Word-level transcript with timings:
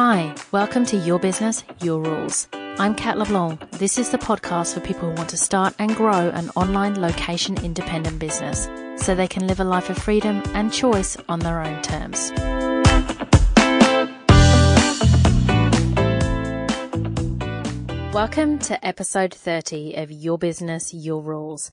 Hi, 0.00 0.32
welcome 0.52 0.86
to 0.86 0.96
Your 0.96 1.18
Business, 1.18 1.64
Your 1.82 2.00
Rules. 2.00 2.46
I'm 2.52 2.94
Kat 2.94 3.18
LeBlanc. 3.18 3.68
This 3.72 3.98
is 3.98 4.10
the 4.10 4.16
podcast 4.16 4.74
for 4.74 4.78
people 4.78 5.08
who 5.08 5.16
want 5.16 5.28
to 5.30 5.36
start 5.36 5.74
and 5.80 5.96
grow 5.96 6.30
an 6.30 6.50
online 6.50 7.00
location 7.00 7.58
independent 7.64 8.20
business 8.20 8.68
so 8.94 9.16
they 9.16 9.26
can 9.26 9.48
live 9.48 9.58
a 9.58 9.64
life 9.64 9.90
of 9.90 9.98
freedom 9.98 10.40
and 10.54 10.72
choice 10.72 11.16
on 11.28 11.40
their 11.40 11.60
own 11.60 11.82
terms. 11.82 12.30
Welcome 18.14 18.60
to 18.60 18.78
episode 18.86 19.34
30 19.34 19.94
of 19.94 20.12
Your 20.12 20.38
Business, 20.38 20.94
Your 20.94 21.20
Rules. 21.20 21.72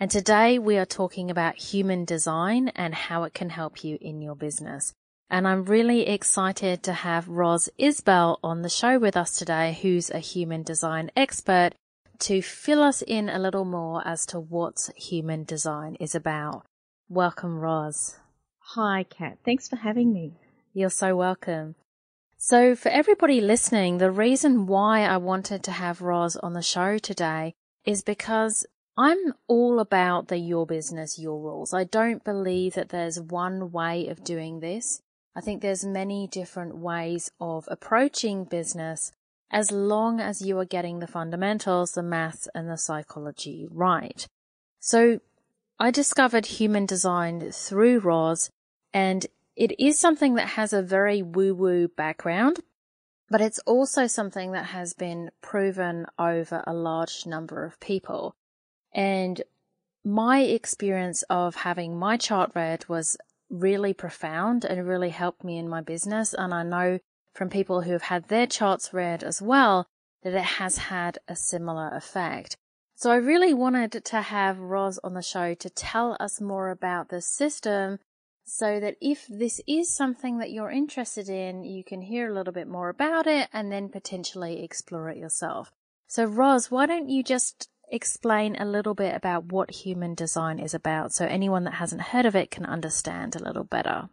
And 0.00 0.10
today 0.10 0.58
we 0.58 0.78
are 0.78 0.86
talking 0.86 1.30
about 1.30 1.56
human 1.56 2.06
design 2.06 2.68
and 2.68 2.94
how 2.94 3.24
it 3.24 3.34
can 3.34 3.50
help 3.50 3.84
you 3.84 3.98
in 4.00 4.22
your 4.22 4.34
business. 4.34 4.94
And 5.28 5.48
I'm 5.48 5.64
really 5.64 6.06
excited 6.06 6.84
to 6.84 6.92
have 6.92 7.28
Roz 7.28 7.68
Isbell 7.80 8.38
on 8.44 8.62
the 8.62 8.68
show 8.68 8.98
with 8.98 9.16
us 9.16 9.36
today, 9.36 9.76
who's 9.82 10.08
a 10.08 10.20
human 10.20 10.62
design 10.62 11.10
expert 11.16 11.70
to 12.20 12.40
fill 12.40 12.80
us 12.80 13.02
in 13.02 13.28
a 13.28 13.38
little 13.38 13.64
more 13.64 14.06
as 14.06 14.24
to 14.26 14.38
what 14.38 14.88
human 14.96 15.42
design 15.42 15.96
is 15.98 16.14
about. 16.14 16.64
Welcome, 17.08 17.58
Roz. 17.58 18.18
Hi, 18.74 19.04
Kat. 19.04 19.38
Thanks 19.44 19.68
for 19.68 19.76
having 19.76 20.12
me. 20.12 20.34
You're 20.72 20.90
so 20.90 21.16
welcome. 21.16 21.74
So 22.38 22.76
for 22.76 22.90
everybody 22.90 23.40
listening, 23.40 23.98
the 23.98 24.12
reason 24.12 24.66
why 24.66 25.00
I 25.00 25.16
wanted 25.16 25.64
to 25.64 25.72
have 25.72 26.02
Roz 26.02 26.36
on 26.36 26.52
the 26.52 26.62
show 26.62 26.98
today 26.98 27.54
is 27.84 28.02
because 28.02 28.64
I'm 28.96 29.34
all 29.48 29.80
about 29.80 30.28
the 30.28 30.38
your 30.38 30.66
business, 30.66 31.18
your 31.18 31.40
rules. 31.40 31.74
I 31.74 31.84
don't 31.84 32.24
believe 32.24 32.74
that 32.74 32.90
there's 32.90 33.20
one 33.20 33.72
way 33.72 34.06
of 34.08 34.22
doing 34.22 34.60
this. 34.60 35.02
I 35.36 35.42
think 35.42 35.60
there's 35.60 35.84
many 35.84 36.26
different 36.26 36.78
ways 36.78 37.30
of 37.38 37.68
approaching 37.70 38.44
business 38.44 39.12
as 39.50 39.70
long 39.70 40.18
as 40.18 40.40
you 40.40 40.58
are 40.58 40.64
getting 40.64 40.98
the 40.98 41.06
fundamentals, 41.06 41.92
the 41.92 42.02
maths 42.02 42.48
and 42.54 42.70
the 42.70 42.78
psychology 42.78 43.68
right. 43.70 44.26
So 44.80 45.20
I 45.78 45.90
discovered 45.90 46.46
human 46.46 46.86
design 46.86 47.50
through 47.52 47.98
Roz 47.98 48.48
and 48.94 49.26
it 49.56 49.78
is 49.78 49.98
something 49.98 50.36
that 50.36 50.48
has 50.48 50.72
a 50.72 50.82
very 50.82 51.20
woo 51.20 51.54
woo 51.54 51.88
background, 51.88 52.60
but 53.28 53.42
it's 53.42 53.58
also 53.60 54.06
something 54.06 54.52
that 54.52 54.66
has 54.66 54.94
been 54.94 55.30
proven 55.42 56.06
over 56.18 56.64
a 56.66 56.72
large 56.72 57.26
number 57.26 57.62
of 57.66 57.78
people. 57.78 58.34
And 58.94 59.42
my 60.02 60.40
experience 60.40 61.24
of 61.28 61.56
having 61.56 61.98
my 61.98 62.16
chart 62.16 62.52
read 62.54 62.88
was 62.88 63.18
really 63.50 63.92
profound 63.92 64.64
and 64.64 64.86
really 64.86 65.10
helped 65.10 65.44
me 65.44 65.58
in 65.58 65.68
my 65.68 65.80
business. 65.80 66.34
And 66.34 66.52
I 66.52 66.62
know 66.62 66.98
from 67.34 67.50
people 67.50 67.82
who 67.82 67.92
have 67.92 68.02
had 68.02 68.28
their 68.28 68.46
charts 68.46 68.92
read 68.92 69.22
as 69.22 69.40
well 69.42 69.86
that 70.22 70.34
it 70.34 70.42
has 70.42 70.78
had 70.78 71.18
a 71.28 71.36
similar 71.36 71.90
effect. 71.94 72.56
So 72.94 73.10
I 73.10 73.16
really 73.16 73.52
wanted 73.52 74.04
to 74.04 74.22
have 74.22 74.58
Roz 74.58 74.98
on 75.04 75.14
the 75.14 75.22
show 75.22 75.54
to 75.54 75.70
tell 75.70 76.16
us 76.18 76.40
more 76.40 76.70
about 76.70 77.10
the 77.10 77.20
system 77.20 77.98
so 78.44 78.80
that 78.80 78.96
if 79.00 79.26
this 79.28 79.60
is 79.66 79.94
something 79.94 80.38
that 80.38 80.50
you're 80.50 80.70
interested 80.70 81.28
in, 81.28 81.62
you 81.62 81.84
can 81.84 82.00
hear 82.00 82.30
a 82.30 82.34
little 82.34 82.52
bit 82.52 82.68
more 82.68 82.88
about 82.88 83.26
it 83.26 83.48
and 83.52 83.70
then 83.70 83.88
potentially 83.88 84.62
explore 84.62 85.10
it 85.10 85.18
yourself. 85.18 85.72
So 86.06 86.24
Roz, 86.24 86.70
why 86.70 86.86
don't 86.86 87.08
you 87.08 87.22
just 87.22 87.68
explain 87.90 88.56
a 88.56 88.64
little 88.64 88.94
bit 88.94 89.14
about 89.14 89.46
what 89.46 89.70
human 89.70 90.14
design 90.14 90.58
is 90.58 90.74
about 90.74 91.12
so 91.12 91.24
anyone 91.24 91.64
that 91.64 91.74
hasn't 91.74 92.02
heard 92.02 92.26
of 92.26 92.34
it 92.34 92.50
can 92.50 92.66
understand 92.66 93.36
a 93.36 93.42
little 93.42 93.64
better? 93.64 94.08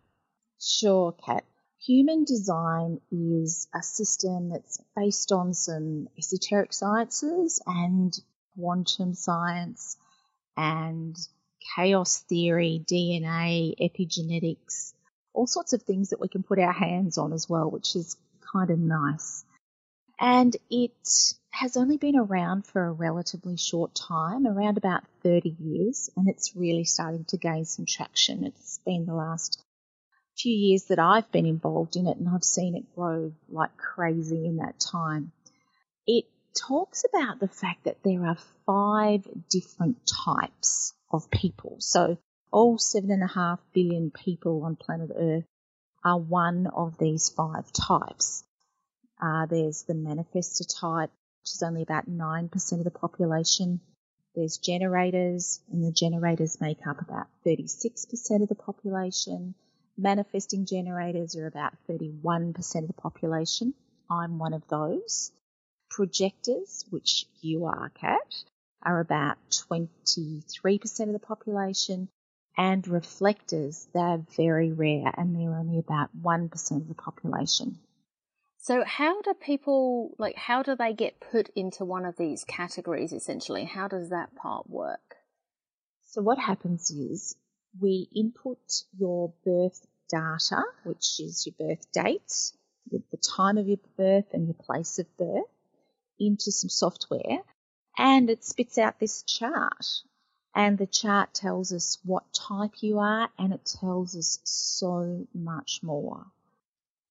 Sure, 0.59 1.13
Kat. 1.25 1.43
Human 1.85 2.23
design 2.23 3.01
is 3.11 3.67
a 3.75 3.83
system 3.83 4.49
that's 4.49 4.79
based 4.95 5.33
on 5.33 5.53
some 5.53 6.07
esoteric 6.17 6.71
sciences 6.71 7.61
and 7.65 8.17
quantum 8.55 9.13
science 9.13 9.97
and 10.55 11.17
chaos 11.75 12.19
theory, 12.19 12.81
DNA, 12.85 13.73
epigenetics, 13.81 14.93
all 15.33 15.47
sorts 15.47 15.73
of 15.73 15.81
things 15.81 16.09
that 16.09 16.21
we 16.21 16.27
can 16.27 16.43
put 16.43 16.59
our 16.59 16.71
hands 16.71 17.17
on 17.17 17.33
as 17.33 17.49
well, 17.49 17.69
which 17.69 17.95
is 17.95 18.15
kind 18.53 18.69
of 18.69 18.79
nice. 18.79 19.43
And 20.19 20.55
it 20.69 20.93
has 21.53 21.77
only 21.77 21.97
been 21.97 22.15
around 22.15 22.65
for 22.65 22.83
a 22.83 22.91
relatively 22.91 23.57
short 23.57 23.93
time, 23.93 24.47
around 24.47 24.77
about 24.77 25.03
30 25.21 25.55
years, 25.59 26.09
and 26.17 26.27
it's 26.27 26.55
really 26.55 26.83
starting 26.83 27.25
to 27.25 27.37
gain 27.37 27.63
some 27.63 27.85
traction. 27.85 28.43
It's 28.43 28.79
been 28.85 29.05
the 29.05 29.13
last 29.13 29.63
few 30.35 30.51
years 30.51 30.85
that 30.85 30.97
I've 30.97 31.31
been 31.31 31.45
involved 31.45 31.95
in 31.95 32.07
it, 32.07 32.17
and 32.17 32.27
I've 32.27 32.43
seen 32.43 32.75
it 32.75 32.95
grow 32.95 33.33
like 33.49 33.77
crazy 33.77 34.47
in 34.47 34.57
that 34.57 34.79
time. 34.79 35.31
It 36.07 36.25
talks 36.59 37.05
about 37.07 37.39
the 37.39 37.47
fact 37.47 37.83
that 37.83 38.01
there 38.03 38.25
are 38.25 38.37
five 38.65 39.27
different 39.47 39.97
types 40.25 40.95
of 41.11 41.29
people. 41.29 41.75
So 41.79 42.17
all 42.51 42.79
seven 42.79 43.11
and 43.11 43.23
a 43.23 43.27
half 43.27 43.59
billion 43.73 44.09
people 44.09 44.63
on 44.63 44.75
planet 44.75 45.11
Earth 45.15 45.45
are 46.03 46.19
one 46.19 46.65
of 46.65 46.97
these 46.97 47.29
five 47.29 47.71
types. 47.71 48.43
Uh, 49.21 49.45
there's 49.45 49.83
the 49.83 49.93
manifestor 49.93 50.65
type, 50.79 51.11
which 51.43 51.51
is 51.51 51.63
only 51.63 51.81
about 51.81 52.09
9% 52.09 52.71
of 52.77 52.83
the 52.85 52.89
population. 52.89 53.81
There's 54.33 54.57
generators, 54.57 55.59
and 55.69 55.83
the 55.83 55.91
generators 55.91 56.61
make 56.61 56.87
up 56.87 57.01
about 57.01 57.27
36% 57.45 58.41
of 58.41 58.47
the 58.47 58.55
population. 58.55 59.53
Manifesting 59.97 60.65
generators 60.65 61.35
are 61.35 61.45
about 61.45 61.73
31% 61.89 62.55
of 62.75 62.87
the 62.87 62.93
population. 62.93 63.73
I'm 64.09 64.39
one 64.39 64.53
of 64.53 64.65
those. 64.69 65.33
Projectors, 65.89 66.85
which 66.91 67.25
you 67.41 67.65
are, 67.65 67.89
Kat, 67.89 68.33
are 68.81 69.01
about 69.01 69.37
23% 69.51 71.07
of 71.07 71.11
the 71.11 71.19
population. 71.19 72.07
And 72.55 72.87
reflectors, 72.87 73.89
they're 73.93 74.23
very 74.37 74.71
rare 74.71 75.13
and 75.17 75.35
they're 75.35 75.59
only 75.59 75.79
about 75.79 76.09
1% 76.17 76.71
of 76.77 76.87
the 76.87 76.93
population. 76.93 77.79
So 78.63 78.81
how 78.85 79.21
do 79.21 79.33
people 79.33 80.15
like 80.17 80.37
how 80.37 80.63
do 80.63 80.73
they 80.73 80.93
get 80.93 81.19
put 81.19 81.49
into 81.49 81.83
one 81.83 82.05
of 82.05 82.15
these 82.15 82.45
categories 82.45 83.11
essentially? 83.11 83.65
How 83.65 83.89
does 83.89 84.11
that 84.11 84.35
part 84.37 84.69
work? 84.69 85.17
So 86.05 86.21
what 86.21 86.39
happens 86.39 86.89
is 86.89 87.35
we 87.81 88.07
input 88.15 88.61
your 88.97 89.33
birth 89.43 89.85
data, 90.07 90.63
which 90.85 91.19
is 91.19 91.45
your 91.45 91.55
birth 91.59 91.91
date, 91.91 92.53
the 92.89 93.17
time 93.17 93.57
of 93.57 93.67
your 93.67 93.79
birth 93.97 94.27
and 94.31 94.47
your 94.47 94.55
place 94.55 94.97
of 94.97 95.07
birth 95.17 95.51
into 96.17 96.49
some 96.49 96.69
software 96.69 97.39
and 97.97 98.29
it 98.29 98.45
spits 98.45 98.77
out 98.77 98.97
this 98.97 99.23
chart. 99.23 100.03
And 100.55 100.77
the 100.77 100.87
chart 100.87 101.33
tells 101.33 101.73
us 101.73 101.97
what 102.05 102.31
type 102.31 102.81
you 102.81 102.99
are 102.99 103.29
and 103.37 103.51
it 103.51 103.65
tells 103.65 104.15
us 104.15 104.39
so 104.45 105.27
much 105.33 105.81
more. 105.83 106.27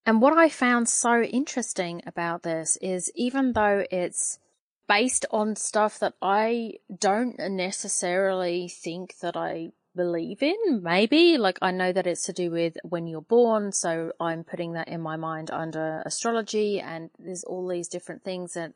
And 0.05 0.21
what 0.21 0.37
I 0.37 0.49
found 0.49 0.89
so 0.89 1.21
interesting 1.21 2.01
about 2.05 2.43
this 2.43 2.77
is 2.81 3.11
even 3.15 3.53
though 3.53 3.85
it's 3.89 4.39
based 4.87 5.25
on 5.31 5.55
stuff 5.55 5.97
that 5.99 6.13
I 6.21 6.73
don't 6.99 7.39
necessarily 7.39 8.67
think 8.67 9.17
that 9.19 9.37
I 9.37 9.71
believe 9.95 10.43
in, 10.43 10.81
maybe, 10.81 11.37
like 11.37 11.57
I 11.61 11.71
know 11.71 11.93
that 11.93 12.07
it's 12.07 12.25
to 12.25 12.33
do 12.33 12.51
with 12.51 12.75
when 12.83 13.07
you're 13.07 13.21
born, 13.21 13.71
so 13.71 14.11
I'm 14.19 14.43
putting 14.43 14.73
that 14.73 14.89
in 14.89 14.99
my 14.99 15.15
mind 15.15 15.51
under 15.51 16.01
astrology 16.05 16.81
and 16.81 17.09
there's 17.17 17.43
all 17.45 17.67
these 17.67 17.87
different 17.87 18.23
things 18.23 18.53
that 18.53 18.73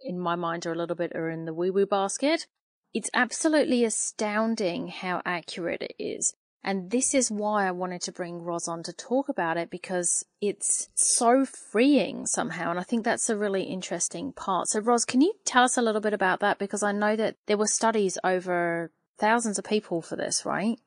in 0.00 0.18
my 0.18 0.36
mind 0.36 0.64
are 0.66 0.72
a 0.72 0.76
little 0.76 0.96
bit 0.96 1.14
are 1.14 1.30
in 1.30 1.44
the 1.44 1.54
woo 1.54 1.72
woo 1.72 1.86
basket. 1.86 2.46
It's 2.94 3.10
absolutely 3.12 3.84
astounding 3.84 4.88
how 4.88 5.20
accurate 5.24 5.82
it 5.82 5.94
is. 5.98 6.34
And 6.64 6.90
this 6.90 7.12
is 7.12 7.30
why 7.30 7.66
I 7.66 7.72
wanted 7.72 8.02
to 8.02 8.12
bring 8.12 8.42
Roz 8.42 8.68
on 8.68 8.84
to 8.84 8.92
talk 8.92 9.28
about 9.28 9.56
it 9.56 9.68
because 9.68 10.24
it's 10.40 10.88
so 10.94 11.44
freeing 11.44 12.24
somehow. 12.26 12.70
And 12.70 12.78
I 12.78 12.84
think 12.84 13.04
that's 13.04 13.28
a 13.28 13.36
really 13.36 13.64
interesting 13.64 14.32
part. 14.32 14.68
So 14.68 14.78
Roz, 14.78 15.04
can 15.04 15.20
you 15.20 15.34
tell 15.44 15.64
us 15.64 15.76
a 15.76 15.82
little 15.82 16.00
bit 16.00 16.14
about 16.14 16.38
that? 16.40 16.58
Because 16.58 16.84
I 16.84 16.92
know 16.92 17.16
that 17.16 17.36
there 17.46 17.56
were 17.56 17.66
studies 17.66 18.16
over 18.22 18.92
thousands 19.18 19.58
of 19.58 19.64
people 19.64 20.02
for 20.02 20.14
this, 20.14 20.46
right? 20.46 20.78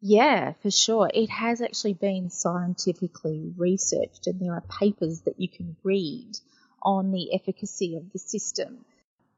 Yeah, 0.00 0.52
for 0.62 0.70
sure. 0.70 1.10
It 1.12 1.30
has 1.30 1.62
actually 1.62 1.94
been 1.94 2.28
scientifically 2.28 3.52
researched 3.56 4.26
and 4.26 4.38
there 4.38 4.52
are 4.52 4.62
papers 4.80 5.22
that 5.22 5.40
you 5.40 5.48
can 5.48 5.76
read 5.82 6.38
on 6.82 7.12
the 7.12 7.34
efficacy 7.34 7.96
of 7.96 8.12
the 8.12 8.18
system. 8.18 8.84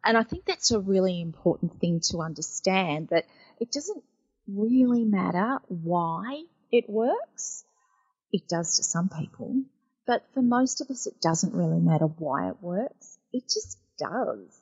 And 0.05 0.17
I 0.17 0.23
think 0.25 0.47
that's 0.47 0.71
a 0.71 0.81
really 0.81 1.21
important 1.21 1.79
thing 1.81 2.01
to 2.11 2.23
understand 2.23 3.09
that 3.09 3.27
it 3.59 3.71
doesn't 3.71 4.03
really 4.55 5.05
matter 5.05 5.59
why 5.69 6.43
it 6.71 6.89
works. 6.89 7.65
It 8.33 8.49
does 8.49 8.77
to 8.77 8.83
some 8.85 9.09
people, 9.09 9.63
but 10.07 10.25
for 10.35 10.43
most 10.43 10.81
of 10.81 10.91
us, 10.91 11.07
it 11.07 11.21
doesn't 11.21 11.55
really 11.55 11.81
matter 11.81 12.07
why 12.07 12.49
it 12.49 12.63
works. 12.63 13.19
It 13.33 13.45
just 13.45 13.79
does. 13.99 14.61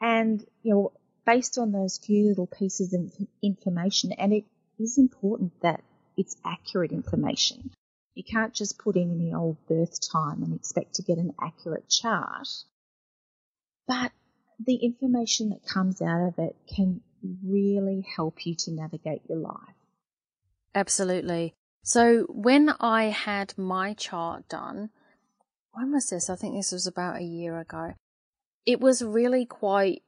And, 0.00 0.44
you 0.62 0.74
know, 0.74 0.92
based 1.26 1.58
on 1.58 1.72
those 1.72 1.98
few 1.98 2.28
little 2.28 2.46
pieces 2.46 2.92
of 2.94 3.12
information, 3.42 4.12
and 4.12 4.32
it 4.32 4.44
is 4.78 4.98
important 4.98 5.52
that 5.62 5.82
it's 6.16 6.36
accurate 6.44 6.92
information. 6.92 7.70
You 8.14 8.24
can't 8.24 8.54
just 8.54 8.78
put 8.78 8.96
in 8.96 9.12
any 9.12 9.32
old 9.32 9.56
birth 9.68 9.98
time 10.10 10.42
and 10.42 10.54
expect 10.54 10.94
to 10.94 11.02
get 11.02 11.18
an 11.18 11.34
accurate 11.40 11.88
chart. 11.88 12.48
But 13.86 14.12
the 14.64 14.74
information 14.74 15.50
that 15.50 15.64
comes 15.64 16.02
out 16.02 16.26
of 16.26 16.38
it 16.38 16.56
can 16.74 17.00
really 17.22 18.06
help 18.16 18.46
you 18.46 18.54
to 18.54 18.70
navigate 18.70 19.22
your 19.28 19.38
life. 19.38 19.74
Absolutely. 20.74 21.54
So 21.82 22.26
when 22.28 22.74
I 22.80 23.04
had 23.04 23.54
my 23.56 23.94
chart 23.94 24.48
done, 24.48 24.90
when 25.72 25.92
was 25.92 26.10
this? 26.10 26.28
I 26.28 26.36
think 26.36 26.54
this 26.54 26.72
was 26.72 26.86
about 26.86 27.16
a 27.16 27.24
year 27.24 27.58
ago. 27.58 27.94
It 28.66 28.80
was 28.80 29.02
really 29.02 29.46
quite 29.46 30.02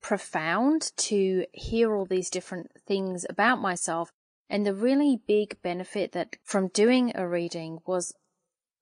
profound 0.00 0.92
to 0.96 1.46
hear 1.52 1.94
all 1.94 2.04
these 2.04 2.30
different 2.30 2.70
things 2.86 3.24
about 3.28 3.60
myself. 3.60 4.12
And 4.50 4.66
the 4.66 4.74
really 4.74 5.20
big 5.26 5.60
benefit 5.62 6.12
that 6.12 6.36
from 6.44 6.68
doing 6.68 7.12
a 7.14 7.26
reading 7.26 7.78
was 7.86 8.12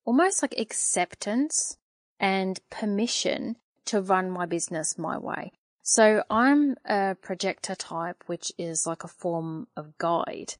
almost 0.04 0.42
like 0.42 0.58
acceptance 0.58 1.76
and 2.18 2.58
permission 2.70 3.56
to 3.84 4.00
run 4.00 4.30
my 4.30 4.46
business 4.46 4.98
my 4.98 5.16
way. 5.16 5.52
So 5.82 6.22
I'm 6.30 6.76
a 6.84 7.16
projector 7.20 7.74
type, 7.74 8.24
which 8.26 8.52
is 8.58 8.86
like 8.86 9.04
a 9.04 9.08
form 9.08 9.68
of 9.76 9.96
guide. 9.98 10.54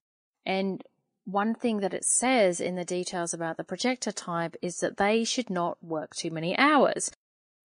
And 0.47 0.83
one 1.25 1.55
thing 1.55 1.81
that 1.81 1.95
it 1.95 2.05
says 2.05 2.61
in 2.61 2.75
the 2.75 2.85
details 2.85 3.33
about 3.33 3.57
the 3.57 3.65
projector 3.65 4.13
type 4.13 4.57
is 4.63 4.79
that 4.79 4.97
they 4.97 5.25
should 5.25 5.51
not 5.51 5.83
work 5.83 6.15
too 6.15 6.31
many 6.31 6.57
hours. 6.59 7.11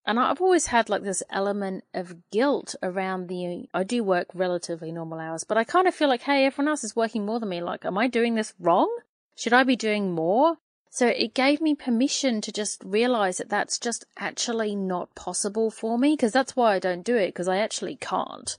And 0.06 0.19
I've 0.19 0.42
always 0.42 0.68
had 0.68 0.90
like 0.90 1.02
this 1.02 1.24
element 1.31 1.84
of 1.94 2.30
guilt 2.30 2.75
around 2.84 3.28
the, 3.28 3.68
I 3.74 3.84
do 3.84 4.04
work 4.04 4.28
relatively 4.36 4.92
normal 4.92 5.19
hours, 5.19 5.44
but 5.44 5.58
I 5.58 5.63
kind 5.63 5.88
of 5.88 5.96
feel 5.96 6.10
like, 6.10 6.22
hey, 6.22 6.46
everyone 6.46 6.69
else 6.69 6.84
is 6.84 6.96
working 6.96 7.25
more 7.25 7.40
than 7.40 7.50
me. 7.50 7.62
Like, 7.62 7.86
am 7.86 7.98
I 7.98 8.08
doing 8.08 8.36
this 8.36 8.54
wrong? 8.60 8.96
Should 9.36 9.54
I 9.54 9.63
be 9.63 9.75
doing 9.75 10.12
more? 10.12 10.58
So 10.95 11.07
it 11.07 11.33
gave 11.33 11.59
me 11.59 11.75
permission 11.75 12.39
to 12.39 12.53
just 12.53 12.81
realize 12.81 13.39
that 13.39 13.50
that's 13.50 13.80
just 13.80 14.06
actually 14.18 14.77
not 14.77 15.13
possible 15.13 15.69
for 15.69 15.97
me 15.97 16.13
because 16.13 16.31
that's 16.31 16.56
why 16.56 16.74
I 16.74 16.80
don't 16.80 17.03
do 17.03 17.18
it 17.18 17.27
because 17.27 17.50
I 17.50 17.57
actually 17.57 17.97
can't. 17.97 18.57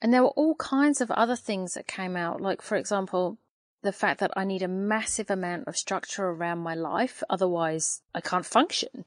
And 0.00 0.14
there 0.14 0.22
were 0.22 0.28
all 0.28 0.54
kinds 0.54 1.00
of 1.00 1.10
other 1.10 1.34
things 1.34 1.74
that 1.74 1.88
came 1.88 2.14
out. 2.16 2.40
Like, 2.40 2.62
for 2.62 2.76
example, 2.76 3.36
the 3.82 3.90
fact 3.90 4.20
that 4.20 4.30
I 4.36 4.44
need 4.44 4.62
a 4.62 4.68
massive 4.68 5.28
amount 5.28 5.66
of 5.66 5.76
structure 5.76 6.26
around 6.26 6.60
my 6.60 6.76
life. 6.76 7.20
Otherwise 7.28 8.02
I 8.14 8.20
can't 8.20 8.46
function. 8.46 9.04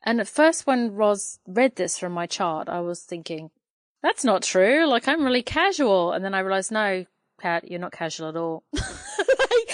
And 0.00 0.20
at 0.20 0.28
first, 0.28 0.68
when 0.68 0.94
Roz 0.94 1.40
read 1.44 1.74
this 1.74 1.98
from 1.98 2.12
my 2.12 2.28
chart, 2.28 2.68
I 2.68 2.82
was 2.82 3.02
thinking, 3.02 3.50
that's 4.00 4.22
not 4.22 4.44
true. 4.44 4.86
Like, 4.86 5.08
I'm 5.08 5.24
really 5.24 5.42
casual. 5.42 6.12
And 6.12 6.24
then 6.24 6.34
I 6.34 6.38
realized, 6.38 6.70
no, 6.70 7.06
Kat, 7.40 7.68
you're 7.68 7.80
not 7.80 7.90
casual 7.90 8.28
at 8.28 8.36
all. 8.36 8.62
like, 8.72 9.69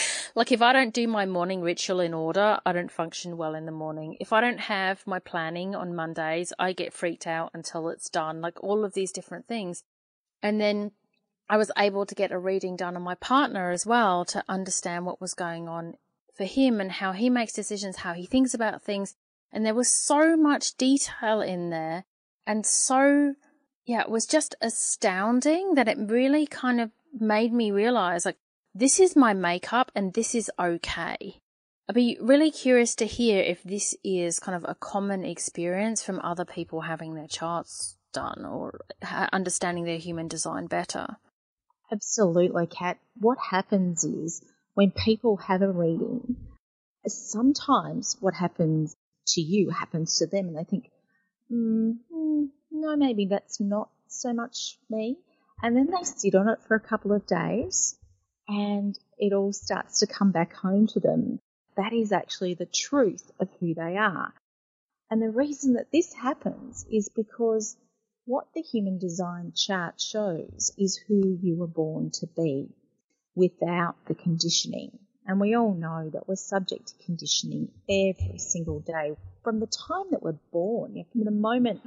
if 0.52 0.62
I 0.62 0.72
don't 0.72 0.92
do 0.92 1.08
my 1.08 1.26
morning 1.26 1.62
ritual 1.62 2.00
in 2.00 2.12
order, 2.12 2.58
I 2.64 2.72
don't 2.72 2.92
function 2.92 3.36
well 3.36 3.54
in 3.54 3.66
the 3.66 3.72
morning. 3.72 4.16
If 4.20 4.32
I 4.32 4.40
don't 4.40 4.60
have 4.60 5.06
my 5.06 5.18
planning 5.18 5.74
on 5.74 5.94
Mondays, 5.94 6.52
I 6.58 6.72
get 6.72 6.92
freaked 6.92 7.26
out 7.26 7.50
until 7.54 7.88
it's 7.88 8.10
done. 8.10 8.40
Like, 8.40 8.62
all 8.62 8.84
of 8.84 8.92
these 8.92 9.12
different 9.12 9.48
things. 9.48 9.82
And 10.42 10.60
then 10.60 10.92
I 11.48 11.56
was 11.56 11.70
able 11.78 12.04
to 12.04 12.14
get 12.14 12.32
a 12.32 12.38
reading 12.38 12.76
done 12.76 12.96
on 12.96 13.02
my 13.02 13.14
partner 13.14 13.70
as 13.70 13.86
well 13.86 14.24
to 14.26 14.44
understand 14.48 15.06
what 15.06 15.20
was 15.20 15.34
going 15.34 15.68
on 15.68 15.94
for 16.36 16.44
him 16.44 16.80
and 16.80 16.92
how 16.92 17.12
he 17.12 17.30
makes 17.30 17.52
decisions, 17.54 17.96
how 17.96 18.12
he 18.12 18.26
thinks 18.26 18.52
about 18.52 18.82
things. 18.82 19.16
And 19.50 19.64
there 19.64 19.74
was 19.74 19.90
so 19.90 20.36
much 20.36 20.76
detail 20.76 21.40
in 21.40 21.70
there 21.70 22.04
and 22.46 22.64
so, 22.64 23.34
yeah, 23.84 24.02
it 24.02 24.10
was 24.10 24.24
just 24.26 24.54
astounding 24.60 25.74
that 25.74 25.88
it 25.88 25.98
really 25.98 26.46
kind 26.46 26.80
of 26.80 26.90
made 27.18 27.52
me 27.52 27.70
realize 27.70 28.24
like, 28.24 28.38
this 28.78 29.00
is 29.00 29.16
my 29.16 29.32
makeup 29.32 29.90
and 29.94 30.12
this 30.12 30.34
is 30.34 30.50
okay. 30.58 31.40
I'd 31.88 31.94
be 31.94 32.18
really 32.20 32.50
curious 32.50 32.94
to 32.96 33.06
hear 33.06 33.42
if 33.42 33.62
this 33.62 33.96
is 34.04 34.38
kind 34.38 34.54
of 34.54 34.68
a 34.68 34.74
common 34.74 35.24
experience 35.24 36.02
from 36.02 36.20
other 36.20 36.44
people 36.44 36.82
having 36.82 37.14
their 37.14 37.26
charts 37.26 37.96
done 38.12 38.44
or 38.44 38.80
understanding 39.32 39.84
their 39.84 39.96
human 39.96 40.28
design 40.28 40.66
better. 40.66 41.16
Absolutely, 41.90 42.66
Kat. 42.66 42.98
What 43.18 43.38
happens 43.50 44.04
is 44.04 44.42
when 44.74 44.90
people 44.90 45.38
have 45.38 45.62
a 45.62 45.70
reading, 45.70 46.36
sometimes 47.06 48.16
what 48.20 48.34
happens 48.34 48.94
to 49.28 49.40
you 49.40 49.70
happens 49.70 50.18
to 50.18 50.26
them 50.26 50.48
and 50.48 50.56
they 50.56 50.64
think, 50.64 50.90
mm, 51.50 51.94
no, 52.70 52.96
maybe 52.96 53.26
that's 53.30 53.58
not 53.58 53.88
so 54.08 54.34
much 54.34 54.78
me. 54.90 55.16
And 55.62 55.74
then 55.74 55.86
they 55.86 56.04
sit 56.04 56.34
on 56.34 56.48
it 56.48 56.58
for 56.68 56.74
a 56.74 56.80
couple 56.80 57.12
of 57.12 57.26
days 57.26 57.96
and 58.48 58.98
it 59.18 59.32
all 59.32 59.52
starts 59.52 60.00
to 60.00 60.06
come 60.06 60.30
back 60.32 60.54
home 60.54 60.86
to 60.88 61.00
them. 61.00 61.40
That 61.76 61.92
is 61.92 62.12
actually 62.12 62.54
the 62.54 62.66
truth 62.66 63.30
of 63.38 63.48
who 63.60 63.74
they 63.74 63.96
are. 63.96 64.32
And 65.10 65.22
the 65.22 65.30
reason 65.30 65.74
that 65.74 65.92
this 65.92 66.12
happens 66.12 66.84
is 66.90 67.08
because 67.08 67.76
what 68.24 68.46
the 68.54 68.62
human 68.62 68.98
design 68.98 69.52
chart 69.54 70.00
shows 70.00 70.72
is 70.76 70.96
who 70.96 71.38
you 71.40 71.56
were 71.56 71.68
born 71.68 72.10
to 72.14 72.26
be 72.26 72.74
without 73.34 73.94
the 74.06 74.14
conditioning. 74.14 74.98
And 75.26 75.40
we 75.40 75.54
all 75.54 75.74
know 75.74 76.10
that 76.10 76.28
we're 76.28 76.36
subject 76.36 76.88
to 76.88 77.04
conditioning 77.04 77.68
every 77.88 78.38
single 78.38 78.80
day 78.80 79.16
from 79.44 79.60
the 79.60 79.66
time 79.66 80.06
that 80.10 80.22
we're 80.22 80.38
born. 80.52 80.96
You 80.96 81.02
know, 81.02 81.08
from 81.12 81.24
the 81.24 81.30
moment 81.30 81.80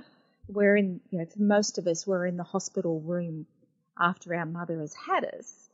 we're 0.48 0.78
in, 0.78 1.02
you 1.10 1.20
know, 1.20 1.26
for 1.26 1.42
most 1.42 1.78
of 1.78 1.88
us, 1.88 2.08
we're 2.08 2.26
in 2.26 2.38
the 2.38 2.44
hospital 2.44 3.02
room 3.02 3.46
after 4.00 4.34
our 4.36 4.46
mother 4.46 4.80
has 4.80 4.94
had 4.94 5.26
us. 5.26 5.69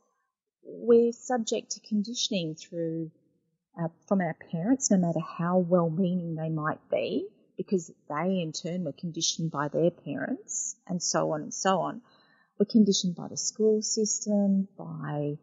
We're 0.68 1.12
subject 1.12 1.72
to 1.72 1.80
conditioning 1.80 2.54
through 2.56 3.10
uh, 3.80 3.88
from 4.08 4.20
our 4.20 4.36
parents, 4.50 4.90
no 4.90 4.96
matter 4.96 5.20
how 5.20 5.58
well-meaning 5.58 6.34
they 6.34 6.48
might 6.48 6.80
be, 6.90 7.28
because 7.56 7.90
they 8.08 8.40
in 8.40 8.52
turn 8.52 8.84
were 8.84 8.92
conditioned 8.92 9.50
by 9.50 9.68
their 9.68 9.90
parents, 9.90 10.76
and 10.86 11.02
so 11.02 11.32
on 11.32 11.42
and 11.42 11.54
so 11.54 11.80
on. 11.80 12.02
We're 12.58 12.66
conditioned 12.66 13.16
by 13.16 13.28
the 13.28 13.36
school 13.36 13.82
system, 13.82 14.68
by 14.78 15.38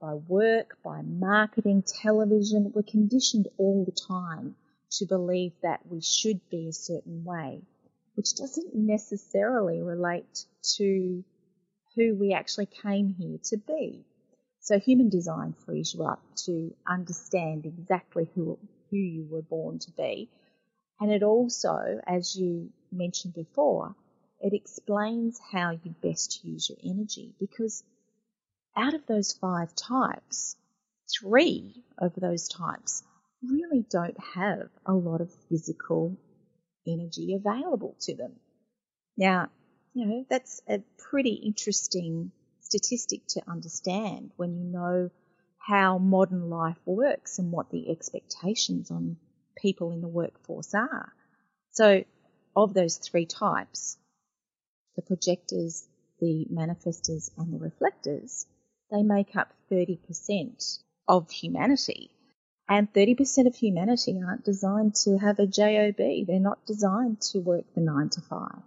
by 0.00 0.14
work, 0.14 0.78
by 0.82 1.00
marketing, 1.02 1.82
television. 1.82 2.72
We're 2.74 2.82
conditioned 2.82 3.48
all 3.56 3.84
the 3.84 3.92
time 3.92 4.56
to 4.98 5.06
believe 5.06 5.52
that 5.62 5.80
we 5.88 6.00
should 6.00 6.40
be 6.50 6.68
a 6.68 6.72
certain 6.72 7.24
way, 7.24 7.62
which 8.14 8.34
doesn't 8.34 8.74
necessarily 8.74 9.80
relate 9.80 10.44
to 10.76 11.24
who 11.94 12.14
we 12.16 12.32
actually 12.32 12.66
came 12.66 13.14
here 13.18 13.38
to 13.44 13.56
be. 13.56 14.04
So 14.62 14.78
human 14.78 15.08
design 15.08 15.54
frees 15.54 15.92
you 15.92 16.04
up 16.04 16.22
to 16.44 16.72
understand 16.86 17.66
exactly 17.66 18.28
who, 18.32 18.60
who 18.90 18.96
you 18.96 19.26
were 19.28 19.42
born 19.42 19.80
to 19.80 19.90
be. 19.90 20.30
And 21.00 21.10
it 21.10 21.24
also, 21.24 22.00
as 22.06 22.36
you 22.36 22.70
mentioned 22.92 23.34
before, 23.34 23.96
it 24.38 24.52
explains 24.52 25.40
how 25.50 25.72
you 25.72 25.96
best 26.00 26.44
use 26.44 26.68
your 26.70 26.78
energy 26.84 27.34
because 27.40 27.82
out 28.76 28.94
of 28.94 29.04
those 29.06 29.32
five 29.32 29.74
types, 29.74 30.54
three 31.12 31.82
of 31.98 32.14
those 32.14 32.46
types 32.46 33.02
really 33.42 33.84
don't 33.90 34.18
have 34.36 34.68
a 34.86 34.92
lot 34.92 35.20
of 35.20 35.34
physical 35.48 36.16
energy 36.86 37.34
available 37.34 37.96
to 38.02 38.14
them. 38.14 38.34
Now, 39.16 39.50
you 39.92 40.06
know, 40.06 40.26
that's 40.30 40.62
a 40.68 40.78
pretty 40.98 41.32
interesting 41.32 42.30
statistic 42.62 43.26
to 43.28 43.42
understand 43.48 44.30
when 44.36 44.56
you 44.56 44.64
know 44.64 45.10
how 45.58 45.98
modern 45.98 46.48
life 46.48 46.78
works 46.84 47.38
and 47.38 47.52
what 47.52 47.70
the 47.70 47.90
expectations 47.90 48.90
on 48.90 49.16
people 49.56 49.92
in 49.92 50.00
the 50.00 50.08
workforce 50.08 50.74
are. 50.74 51.12
So, 51.70 52.04
of 52.56 52.74
those 52.74 52.96
three 52.96 53.26
types, 53.26 53.96
the 54.96 55.02
projectors, 55.02 55.86
the 56.20 56.46
manifestors, 56.52 57.30
and 57.38 57.52
the 57.52 57.58
reflectors, 57.58 58.46
they 58.90 59.02
make 59.02 59.36
up 59.36 59.52
30% 59.70 60.78
of 61.08 61.30
humanity. 61.30 62.10
And 62.68 62.92
30% 62.92 63.46
of 63.46 63.56
humanity 63.56 64.20
aren't 64.24 64.44
designed 64.44 64.94
to 65.04 65.18
have 65.18 65.38
a 65.38 65.46
job. 65.46 65.96
They're 65.98 66.40
not 66.40 66.64
designed 66.66 67.20
to 67.32 67.40
work 67.40 67.64
the 67.74 67.80
nine 67.80 68.08
to 68.10 68.20
five. 68.20 68.62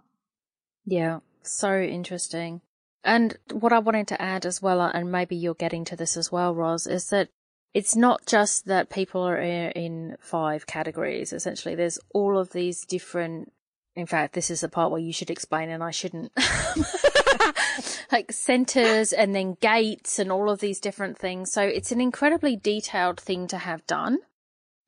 Yeah, 0.84 1.20
so 1.42 1.80
interesting. 1.80 2.60
And 3.06 3.38
what 3.52 3.72
I 3.72 3.78
wanted 3.78 4.08
to 4.08 4.20
add 4.20 4.44
as 4.44 4.60
well, 4.60 4.80
and 4.80 5.12
maybe 5.12 5.36
you're 5.36 5.54
getting 5.54 5.84
to 5.86 5.96
this 5.96 6.16
as 6.16 6.32
well, 6.32 6.52
Roz, 6.54 6.88
is 6.88 7.08
that 7.10 7.28
it's 7.72 7.94
not 7.94 8.26
just 8.26 8.66
that 8.66 8.90
people 8.90 9.22
are 9.22 9.38
in 9.38 10.16
five 10.18 10.66
categories. 10.66 11.32
Essentially, 11.32 11.76
there's 11.76 12.00
all 12.12 12.36
of 12.36 12.50
these 12.50 12.84
different. 12.84 13.52
In 13.94 14.06
fact, 14.06 14.34
this 14.34 14.50
is 14.50 14.60
the 14.60 14.68
part 14.68 14.90
where 14.90 15.00
you 15.00 15.12
should 15.12 15.30
explain, 15.30 15.70
and 15.70 15.84
I 15.84 15.92
shouldn't. 15.92 16.32
like 18.12 18.32
centers 18.32 19.12
and 19.12 19.34
then 19.34 19.56
gates 19.60 20.18
and 20.18 20.32
all 20.32 20.50
of 20.50 20.58
these 20.58 20.80
different 20.80 21.16
things. 21.16 21.52
So 21.52 21.62
it's 21.62 21.92
an 21.92 22.00
incredibly 22.00 22.56
detailed 22.56 23.20
thing 23.20 23.46
to 23.48 23.58
have 23.58 23.86
done. 23.86 24.18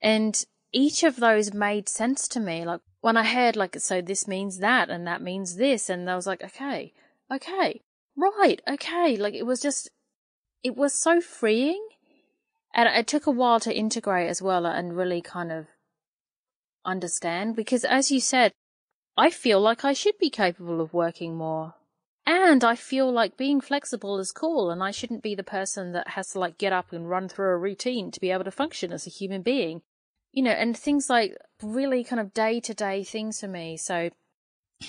And 0.02 0.44
each 0.72 1.04
of 1.04 1.16
those 1.16 1.54
made 1.54 1.88
sense 1.88 2.26
to 2.28 2.40
me. 2.40 2.64
Like 2.64 2.80
when 3.00 3.16
I 3.16 3.24
heard 3.24 3.54
like, 3.54 3.78
so 3.78 4.00
this 4.00 4.26
means 4.26 4.58
that 4.58 4.90
and 4.90 5.06
that 5.06 5.22
means 5.22 5.56
this. 5.56 5.88
And 5.88 6.10
I 6.10 6.16
was 6.16 6.26
like, 6.26 6.42
okay, 6.42 6.92
okay, 7.32 7.82
right, 8.18 8.60
okay. 8.68 9.16
Like 9.16 9.34
it 9.34 9.46
was 9.46 9.60
just, 9.60 9.88
it 10.62 10.76
was 10.76 10.92
so 10.92 11.20
freeing 11.20 11.86
And 12.74 12.88
it 12.88 13.06
took 13.06 13.26
a 13.26 13.30
while 13.32 13.60
to 13.60 13.76
integrate 13.76 14.28
as 14.28 14.42
well 14.42 14.66
uh, 14.66 14.72
and 14.72 14.96
really 14.96 15.22
kind 15.22 15.50
of 15.52 15.66
understand 16.84 17.56
because 17.56 17.84
as 17.84 18.10
you 18.10 18.20
said, 18.20 18.52
I 19.16 19.30
feel 19.30 19.60
like 19.60 19.84
I 19.84 19.92
should 19.92 20.18
be 20.18 20.30
capable 20.30 20.80
of 20.80 20.94
working 20.94 21.36
more. 21.36 21.74
And 22.26 22.62
I 22.62 22.76
feel 22.76 23.10
like 23.10 23.36
being 23.38 23.60
flexible 23.60 24.18
is 24.18 24.32
cool 24.32 24.70
and 24.70 24.82
I 24.82 24.90
shouldn't 24.90 25.22
be 25.22 25.34
the 25.34 25.42
person 25.42 25.92
that 25.92 26.08
has 26.08 26.28
to 26.32 26.38
like 26.38 26.58
get 26.58 26.72
up 26.72 26.92
and 26.92 27.08
run 27.08 27.28
through 27.28 27.50
a 27.50 27.56
routine 27.56 28.10
to 28.12 28.20
be 28.20 28.30
able 28.30 28.44
to 28.44 28.50
function 28.50 28.92
as 28.92 29.06
a 29.06 29.10
human 29.10 29.42
being. 29.42 29.82
You 30.32 30.42
know, 30.44 30.50
and 30.52 30.76
things 30.76 31.10
like 31.10 31.36
really 31.62 32.04
kind 32.04 32.20
of 32.20 32.34
day 32.34 32.60
to 32.60 32.74
day 32.74 33.02
things 33.02 33.40
for 33.40 33.48
me. 33.48 33.76
So 33.78 34.10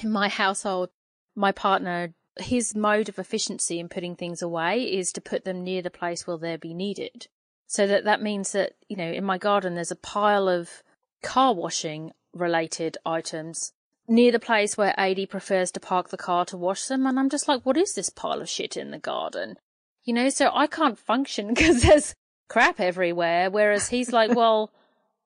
in 0.03 0.11
my 0.11 0.27
household, 0.27 0.89
my 1.35 1.51
partner, 1.53 2.13
his 2.41 2.75
mode 2.75 3.09
of 3.09 3.19
efficiency 3.19 3.79
in 3.79 3.89
putting 3.89 4.15
things 4.15 4.41
away 4.41 4.81
is 4.81 5.11
to 5.13 5.21
put 5.21 5.45
them 5.45 5.63
near 5.63 5.81
the 5.81 5.89
place 5.89 6.25
where 6.25 6.37
they'll 6.37 6.57
be 6.57 6.73
needed. 6.73 7.27
So 7.67 7.85
that 7.87 8.03
that 8.05 8.21
means 8.21 8.51
that, 8.53 8.73
you 8.87 8.95
know, 8.95 9.11
in 9.11 9.23
my 9.23 9.37
garden, 9.37 9.75
there's 9.75 9.91
a 9.91 9.95
pile 9.95 10.47
of 10.47 10.83
car 11.21 11.53
washing 11.53 12.11
related 12.33 12.97
items 13.05 13.73
near 14.07 14.31
the 14.31 14.39
place 14.39 14.75
where 14.75 14.99
Adi 14.99 15.25
prefers 15.25 15.71
to 15.71 15.79
park 15.79 16.09
the 16.09 16.17
car 16.17 16.45
to 16.45 16.57
wash 16.57 16.85
them. 16.85 17.05
And 17.05 17.19
I'm 17.19 17.29
just 17.29 17.47
like, 17.47 17.65
what 17.65 17.77
is 17.77 17.93
this 17.93 18.09
pile 18.09 18.41
of 18.41 18.49
shit 18.49 18.75
in 18.75 18.91
the 18.91 18.99
garden? 18.99 19.57
You 20.03 20.13
know, 20.13 20.29
so 20.29 20.49
I 20.53 20.67
can't 20.67 20.97
function 20.97 21.47
because 21.53 21.83
there's 21.83 22.15
crap 22.49 22.79
everywhere. 22.79 23.49
Whereas 23.51 23.89
he's 23.89 24.11
like, 24.11 24.35
well, 24.35 24.71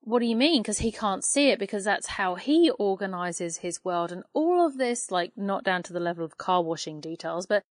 what 0.05 0.19
do 0.19 0.25
you 0.25 0.36
mean? 0.36 0.62
Because 0.62 0.79
he 0.79 0.91
can't 0.91 1.24
see 1.24 1.50
it 1.50 1.60
because 1.60 1.86
that's 1.86 2.07
how 2.07 2.36
he 2.36 2.69
organizes 2.72 3.57
his 3.57 3.83
world. 3.86 4.12
And 4.12 4.24
all 4.33 4.65
of 4.65 4.77
this, 4.77 5.12
like, 5.12 5.31
not 5.38 5.63
down 5.63 5.83
to 5.83 5.93
the 5.93 6.00
level 6.00 6.25
of 6.25 6.38
car 6.38 6.62
washing 6.62 7.00
details, 7.00 7.45
but 7.45 7.63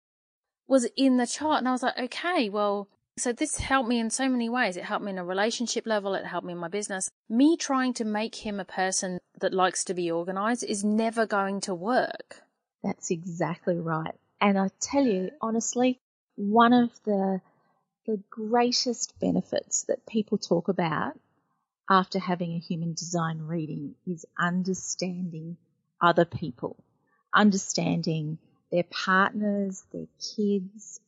was 0.67 0.89
in 0.97 1.19
the 1.19 1.27
chart. 1.27 1.59
And 1.59 1.69
I 1.69 1.73
was 1.73 1.83
like, 1.83 1.99
okay, 1.99 2.49
well, 2.49 2.89
so 3.19 3.33
this 3.33 3.59
helped 3.59 3.89
me 3.89 3.99
in 3.99 4.09
so 4.09 4.29
many 4.29 4.49
ways. 4.49 4.79
It 4.79 4.85
helped 4.85 5.05
me 5.05 5.11
in 5.11 5.19
a 5.19 5.25
relationship 5.25 5.87
level. 5.87 6.15
It 6.15 6.25
helped 6.25 6.47
me 6.47 6.55
in 6.55 6.59
my 6.59 6.69
business. 6.69 7.11
Me 7.29 7.57
trying 7.57 7.93
to 7.95 8.05
make 8.05 8.35
him 8.37 8.59
a 8.59 8.65
person 8.65 9.19
that 9.41 9.53
likes 9.53 9.85
to 9.85 9.95
be 9.95 10.11
organized 10.11 10.65
is 10.65 10.83
never 10.83 11.27
going 11.27 11.61
to 11.63 11.75
work. 11.75 12.43
That's 12.83 13.11
exactly 13.11 13.77
right. 13.77 14.15
And 14.41 14.59
I 14.59 14.71
tell 14.81 15.05
you, 15.05 15.31
honestly, 15.41 16.01
one 16.37 16.73
of 16.73 16.91
the 17.05 17.41
the 18.05 18.21
greatest 18.31 19.15
benefits 19.21 19.85
that 19.85 20.05
people 20.07 20.37
talk 20.37 20.67
about 20.67 21.13
after 21.93 22.19
having 22.19 22.55
a 22.55 22.59
human 22.59 22.95
design 22.95 23.43
reading 23.43 23.95
is 24.07 24.25
understanding 24.39 25.59
other 26.01 26.25
people, 26.25 26.83
understanding 27.35 28.39
their 28.71 28.85
partners, 28.85 29.85
their 29.93 30.07
kids, 30.35 31.01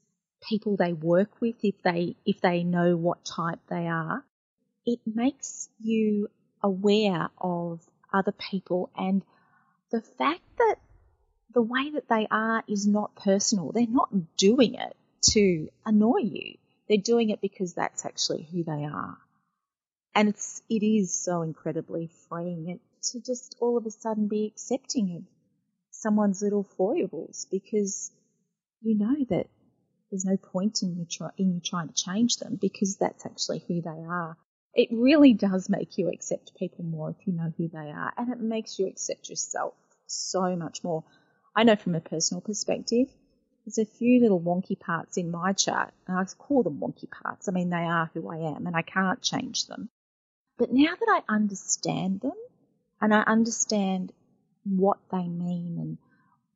people 0.47 0.76
they 0.76 0.93
work 0.93 1.41
with 1.41 1.57
if 1.62 1.75
they 1.83 2.17
if 2.26 2.43
they 2.43 2.64
know 2.64 2.99
what 2.99 3.25
type 3.25 3.61
they 3.71 3.88
are. 3.88 4.23
It 4.85 5.00
makes 5.07 5.71
you 5.81 6.29
aware 6.62 7.31
of 7.38 7.81
other 8.12 8.33
people 8.33 8.91
and 8.95 9.23
the 9.91 10.03
fact 10.03 10.43
that 10.59 10.76
the 11.55 11.62
way 11.62 11.93
that 11.95 12.11
they 12.11 12.26
are 12.31 12.62
is 12.69 12.87
not 12.87 13.17
personal. 13.17 13.73
They're 13.73 13.87
not 13.88 14.37
doing 14.37 14.75
it 14.75 14.95
to 15.31 15.71
annoy 15.87 16.19
you. 16.19 16.59
They're 16.91 16.99
doing 16.99 17.31
it 17.31 17.41
because 17.41 17.73
that's 17.73 18.05
actually 18.05 18.47
who 18.53 18.64
they 18.64 18.85
are. 18.85 19.17
And 20.14 20.28
it's, 20.28 20.62
it 20.68 20.85
is 20.85 21.12
so 21.12 21.42
incredibly 21.42 22.09
freeing 22.28 22.78
to 23.11 23.21
just 23.21 23.56
all 23.61 23.76
of 23.76 23.87
a 23.87 23.90
sudden 23.90 24.28
be 24.28 24.47
accepting 24.47 25.16
of 25.16 25.23
someone's 25.90 26.42
little 26.42 26.64
foibles 26.64 27.47
because 27.50 28.11
you 28.80 28.97
know 28.97 29.25
that 29.30 29.49
there's 30.11 30.25
no 30.25 30.37
point 30.37 30.83
in 30.83 30.97
you, 30.97 31.06
try, 31.06 31.30
in 31.37 31.54
you 31.54 31.61
trying 31.61 31.88
to 31.88 31.94
change 31.94 32.37
them 32.37 32.56
because 32.61 32.97
that's 32.97 33.26
actually 33.26 33.64
who 33.66 33.83
they 33.83 34.04
are. 34.09 34.37
It 34.75 34.88
really 34.92 35.33
does 35.33 35.68
make 35.68 35.99
you 35.99 36.09
accept 36.09 36.56
people 36.56 36.85
more 36.85 37.11
if 37.11 37.26
you 37.26 37.33
know 37.33 37.52
who 37.56 37.68
they 37.68 37.90
are, 37.90 38.12
and 38.16 38.33
it 38.33 38.40
makes 38.40 38.78
you 38.78 38.87
accept 38.87 39.28
yourself 39.28 39.75
so 40.06 40.56
much 40.56 40.85
more. 40.85 41.04
I 41.56 41.64
know 41.64 41.76
from 41.76 41.94
a 41.94 42.00
personal 42.00 42.40
perspective, 42.40 43.09
there's 43.64 43.78
a 43.78 43.85
few 43.85 44.21
little 44.21 44.40
wonky 44.40 44.78
parts 44.78 45.16
in 45.16 45.30
my 45.30 45.52
chart, 45.52 45.94
and 46.06 46.18
I 46.18 46.25
call 46.25 46.62
them 46.62 46.80
wonky 46.80 47.11
parts. 47.11 47.49
I 47.49 47.52
mean, 47.52 47.71
they 47.71 47.76
are 47.76 48.11
who 48.14 48.28
I 48.28 48.54
am, 48.54 48.66
and 48.66 48.76
I 48.76 48.83
can't 48.83 49.23
change 49.23 49.66
them. 49.66 49.88
But 50.59 50.73
now 50.73 50.95
that 50.99 51.23
I 51.29 51.33
understand 51.33 52.21
them, 52.21 52.37
and 53.01 53.13
I 53.13 53.23
understand 53.23 54.13
what 54.65 54.99
they 55.11 55.29
mean 55.29 55.79
and 55.79 55.99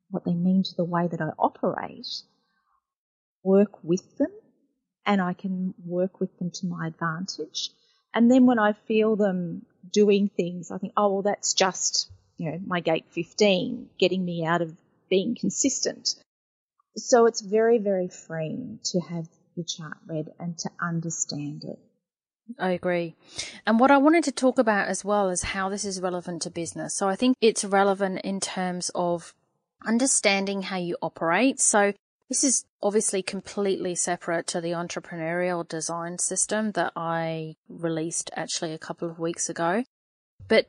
what 0.09 0.25
they 0.25 0.33
mean 0.33 0.63
to 0.63 0.75
the 0.75 0.85
way 0.85 1.07
that 1.07 1.21
I 1.21 1.29
operate, 1.37 2.07
work 3.43 3.83
with 3.83 4.17
them 4.17 4.31
and 5.05 5.21
I 5.21 5.33
can 5.33 5.73
work 5.85 6.19
with 6.19 6.37
them 6.39 6.51
to 6.51 6.67
my 6.67 6.87
advantage. 6.87 7.69
And 8.13 8.31
then 8.31 8.45
when 8.45 8.59
I 8.59 8.73
feel 8.73 9.15
them 9.15 9.65
doing 9.91 10.29
things, 10.29 10.71
I 10.71 10.77
think, 10.77 10.93
oh, 10.97 11.13
well, 11.13 11.21
that's 11.21 11.53
just, 11.53 12.09
you 12.37 12.51
know, 12.51 12.59
my 12.65 12.79
gate 12.79 13.05
15 13.11 13.89
getting 13.99 14.23
me 14.23 14.45
out 14.45 14.61
of 14.61 14.75
being 15.09 15.35
consistent. 15.35 16.15
So 16.95 17.25
it's 17.27 17.41
very, 17.41 17.77
very 17.77 18.07
freeing 18.07 18.79
to 18.85 18.99
have 18.99 19.27
your 19.55 19.65
chart 19.65 19.97
read 20.07 20.29
and 20.39 20.57
to 20.59 20.69
understand 20.81 21.63
it. 21.63 21.79
I 22.57 22.71
agree. 22.71 23.15
And 23.65 23.79
what 23.79 23.91
I 23.91 23.97
wanted 23.97 24.23
to 24.25 24.31
talk 24.31 24.57
about 24.57 24.87
as 24.87 25.05
well 25.05 25.29
is 25.29 25.43
how 25.43 25.69
this 25.69 25.85
is 25.85 26.01
relevant 26.01 26.41
to 26.43 26.49
business. 26.49 26.95
So 26.95 27.07
I 27.07 27.15
think 27.15 27.37
it's 27.41 27.63
relevant 27.63 28.21
in 28.23 28.39
terms 28.39 28.89
of 28.95 29.33
understanding 29.85 30.63
how 30.63 30.77
you 30.77 30.97
operate. 31.01 31.59
So 31.59 31.93
this 32.29 32.43
is 32.43 32.65
obviously 32.81 33.21
completely 33.21 33.95
separate 33.95 34.47
to 34.47 34.61
the 34.61 34.71
entrepreneurial 34.71 35.67
design 35.67 36.19
system 36.19 36.71
that 36.71 36.93
I 36.95 37.55
released 37.67 38.29
actually 38.35 38.73
a 38.73 38.79
couple 38.79 39.09
of 39.09 39.19
weeks 39.19 39.49
ago. 39.49 39.83
But 40.47 40.67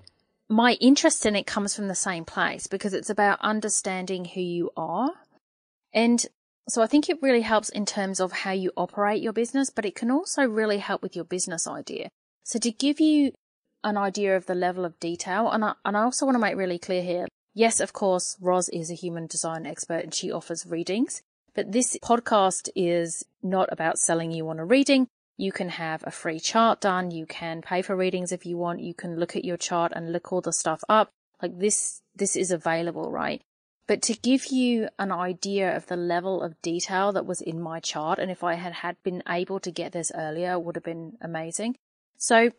my 0.48 0.72
interest 0.80 1.24
in 1.26 1.36
it 1.36 1.46
comes 1.46 1.76
from 1.76 1.88
the 1.88 1.94
same 1.94 2.24
place 2.24 2.66
because 2.66 2.92
it's 2.92 3.10
about 3.10 3.40
understanding 3.40 4.24
who 4.24 4.40
you 4.40 4.70
are. 4.76 5.12
And 5.92 6.24
so 6.68 6.82
I 6.82 6.86
think 6.86 7.08
it 7.08 7.22
really 7.22 7.40
helps 7.40 7.68
in 7.68 7.86
terms 7.86 8.20
of 8.20 8.32
how 8.32 8.52
you 8.52 8.72
operate 8.76 9.22
your 9.22 9.32
business, 9.32 9.70
but 9.70 9.84
it 9.84 9.94
can 9.94 10.10
also 10.10 10.44
really 10.44 10.78
help 10.78 11.02
with 11.02 11.16
your 11.16 11.24
business 11.24 11.66
idea. 11.66 12.08
So 12.44 12.58
to 12.58 12.70
give 12.70 13.00
you 13.00 13.32
an 13.82 13.96
idea 13.96 14.36
of 14.36 14.46
the 14.46 14.54
level 14.54 14.84
of 14.84 14.98
detail, 15.00 15.50
and 15.50 15.64
I, 15.64 15.74
and 15.84 15.96
I 15.96 16.02
also 16.02 16.26
want 16.26 16.36
to 16.36 16.40
make 16.40 16.56
really 16.56 16.78
clear 16.78 17.02
here, 17.02 17.26
yes, 17.54 17.80
of 17.80 17.92
course, 17.92 18.36
Roz 18.40 18.68
is 18.68 18.90
a 18.90 18.94
human 18.94 19.26
design 19.26 19.66
expert 19.66 20.04
and 20.04 20.14
she 20.14 20.30
offers 20.30 20.66
readings. 20.66 21.22
But 21.54 21.72
this 21.72 21.96
podcast 22.02 22.68
is 22.76 23.24
not 23.42 23.68
about 23.72 23.98
selling 23.98 24.30
you 24.30 24.48
on 24.48 24.60
a 24.60 24.64
reading. 24.64 25.08
You 25.36 25.52
can 25.52 25.70
have 25.70 26.04
a 26.06 26.10
free 26.10 26.38
chart 26.38 26.80
done. 26.80 27.10
You 27.10 27.26
can 27.26 27.62
pay 27.62 27.82
for 27.82 27.96
readings 27.96 28.30
if 28.30 28.46
you 28.46 28.56
want. 28.56 28.80
You 28.80 28.94
can 28.94 29.18
look 29.18 29.34
at 29.34 29.44
your 29.44 29.56
chart 29.56 29.92
and 29.96 30.12
look 30.12 30.32
all 30.32 30.40
the 30.40 30.52
stuff 30.52 30.84
up. 30.88 31.10
Like 31.42 31.58
this, 31.58 32.02
this 32.14 32.36
is 32.36 32.50
available, 32.50 33.10
right? 33.10 33.42
But 33.90 34.02
to 34.02 34.14
give 34.14 34.52
you 34.52 34.88
an 35.00 35.10
idea 35.10 35.76
of 35.76 35.88
the 35.88 35.96
level 35.96 36.42
of 36.42 36.62
detail 36.62 37.10
that 37.10 37.26
was 37.26 37.40
in 37.40 37.60
my 37.60 37.80
chart, 37.80 38.20
and 38.20 38.30
if 38.30 38.44
I 38.44 38.54
had 38.54 38.72
had 38.72 39.02
been 39.02 39.20
able 39.28 39.58
to 39.58 39.72
get 39.72 39.90
this 39.90 40.12
earlier, 40.14 40.60
would 40.60 40.76
have 40.76 40.84
been 40.84 41.18
amazing. 41.20 41.76
So 42.16 42.52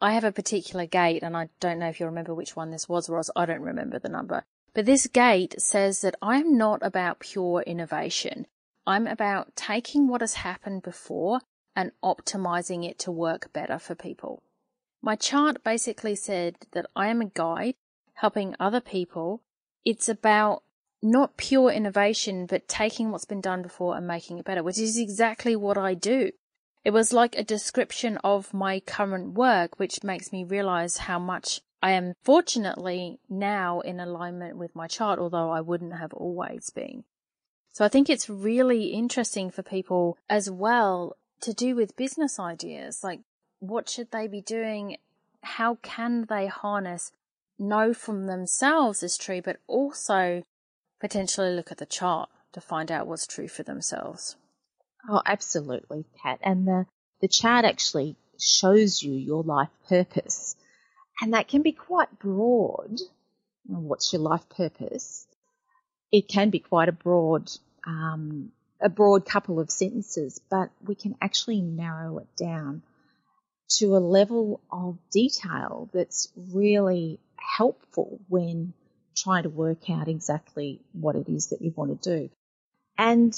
I 0.00 0.14
have 0.14 0.24
a 0.24 0.32
particular 0.32 0.86
gate, 0.86 1.22
and 1.22 1.36
I 1.36 1.50
don't 1.60 1.80
know 1.80 1.90
if 1.90 2.00
you 2.00 2.06
remember 2.06 2.34
which 2.34 2.56
one 2.56 2.70
this 2.70 2.88
was, 2.88 3.10
Roz. 3.10 3.30
I 3.36 3.44
don't 3.44 3.60
remember 3.60 3.98
the 3.98 4.08
number. 4.08 4.42
But 4.72 4.86
this 4.86 5.06
gate 5.06 5.54
says 5.60 6.00
that 6.00 6.14
I'm 6.22 6.56
not 6.56 6.78
about 6.82 7.20
pure 7.20 7.60
innovation. 7.60 8.46
I'm 8.86 9.06
about 9.06 9.54
taking 9.56 10.08
what 10.08 10.22
has 10.22 10.32
happened 10.32 10.82
before 10.82 11.42
and 11.76 11.92
optimizing 12.02 12.88
it 12.88 12.98
to 13.00 13.12
work 13.12 13.52
better 13.52 13.78
for 13.78 13.94
people. 13.94 14.42
My 15.02 15.14
chart 15.14 15.62
basically 15.62 16.14
said 16.14 16.56
that 16.72 16.86
I 16.96 17.08
am 17.08 17.20
a 17.20 17.26
guide 17.26 17.74
helping 18.14 18.56
other 18.58 18.80
people. 18.80 19.42
It's 19.84 20.08
about 20.08 20.62
not 21.02 21.36
pure 21.36 21.70
innovation, 21.70 22.46
but 22.46 22.68
taking 22.68 23.10
what's 23.10 23.24
been 23.24 23.40
done 23.40 23.62
before 23.62 23.96
and 23.96 24.06
making 24.06 24.38
it 24.38 24.44
better, 24.44 24.62
which 24.62 24.78
is 24.78 24.98
exactly 24.98 25.56
what 25.56 25.78
I 25.78 25.94
do. 25.94 26.30
It 26.84 26.92
was 26.92 27.12
like 27.12 27.36
a 27.36 27.44
description 27.44 28.18
of 28.18 28.54
my 28.54 28.80
current 28.80 29.34
work, 29.34 29.78
which 29.78 30.02
makes 30.02 30.32
me 30.32 30.44
realize 30.44 30.98
how 30.98 31.18
much 31.18 31.60
I 31.82 31.92
am 31.92 32.14
fortunately 32.22 33.20
now 33.28 33.80
in 33.80 34.00
alignment 34.00 34.56
with 34.56 34.74
my 34.74 34.86
chart, 34.86 35.18
although 35.18 35.50
I 35.50 35.60
wouldn't 35.60 35.94
have 35.94 36.12
always 36.12 36.70
been. 36.70 37.04
So 37.72 37.84
I 37.84 37.88
think 37.88 38.10
it's 38.10 38.28
really 38.28 38.86
interesting 38.86 39.50
for 39.50 39.62
people 39.62 40.18
as 40.28 40.50
well 40.50 41.16
to 41.42 41.54
do 41.54 41.74
with 41.74 41.96
business 41.96 42.38
ideas. 42.38 43.02
Like, 43.02 43.20
what 43.60 43.88
should 43.88 44.10
they 44.10 44.26
be 44.26 44.40
doing? 44.40 44.96
How 45.42 45.76
can 45.82 46.26
they 46.28 46.46
harness, 46.46 47.12
know 47.58 47.94
from 47.94 48.26
themselves 48.26 49.02
is 49.02 49.16
true, 49.16 49.40
but 49.42 49.58
also 49.66 50.42
potentially 51.00 51.50
look 51.50 51.72
at 51.72 51.78
the 51.78 51.86
chart 51.86 52.28
to 52.52 52.60
find 52.60 52.90
out 52.92 53.06
what's 53.06 53.26
true 53.26 53.48
for 53.48 53.62
themselves? 53.62 54.36
Oh, 55.08 55.22
absolutely, 55.24 56.04
Kat. 56.22 56.38
And 56.42 56.66
the, 56.66 56.86
the 57.20 57.28
chart 57.28 57.64
actually 57.64 58.16
shows 58.38 59.02
you 59.02 59.12
your 59.14 59.42
life 59.42 59.70
purpose. 59.88 60.56
And 61.20 61.34
that 61.34 61.48
can 61.48 61.62
be 61.62 61.72
quite 61.72 62.18
broad. 62.18 62.98
What's 63.66 64.12
your 64.12 64.22
life 64.22 64.48
purpose? 64.48 65.26
It 66.12 66.28
can 66.28 66.50
be 66.50 66.58
quite 66.58 66.88
a 66.88 66.92
broad, 66.92 67.50
um, 67.86 68.52
a 68.80 68.88
broad 68.88 69.24
couple 69.26 69.60
of 69.60 69.70
sentences, 69.70 70.40
but 70.50 70.70
we 70.84 70.94
can 70.94 71.14
actually 71.20 71.60
narrow 71.60 72.18
it 72.18 72.28
down. 72.36 72.82
to 73.78 73.96
a 73.96 73.98
level 73.98 74.60
of 74.70 74.98
detail 75.10 75.88
that's 75.92 76.28
really 76.52 77.20
helpful 77.36 78.20
when 78.28 78.74
trying 79.22 79.42
to 79.44 79.50
work 79.50 79.90
out 79.90 80.08
exactly 80.08 80.80
what 80.92 81.16
it 81.16 81.28
is 81.28 81.48
that 81.48 81.62
you 81.62 81.72
want 81.76 82.02
to 82.02 82.18
do. 82.18 82.30
And 82.98 83.34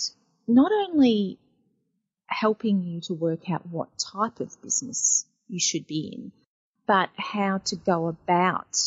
not 0.47 0.73
only 0.73 1.39
helping 2.27 2.83
you 2.83 3.01
to 3.03 3.15
work 3.15 3.51
out 3.51 3.67
what 3.67 3.89
type 3.99 4.41
of 4.41 4.61
business 4.63 5.27
you 5.49 5.61
should 5.61 5.87
be 5.87 6.13
in, 6.15 6.33
but 6.87 7.11
how 7.17 7.59
to 7.59 7.77
go 7.77 8.09
about 8.09 8.79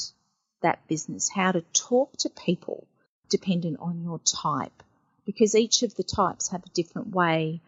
that 0.61 0.87
business, 0.87 1.29
how 1.29 1.51
to 1.51 1.61
talk 1.73 2.11
to 2.17 2.29
people 2.29 2.87
dependent 3.29 3.77
on 3.79 4.03
your 4.03 4.19
type, 4.19 4.83
because 5.25 5.55
each 5.55 5.83
of 5.83 5.95
the 5.95 6.03
types 6.03 6.49
have 6.49 6.63
a 6.65 6.69
different 6.69 7.09
way 7.09 7.61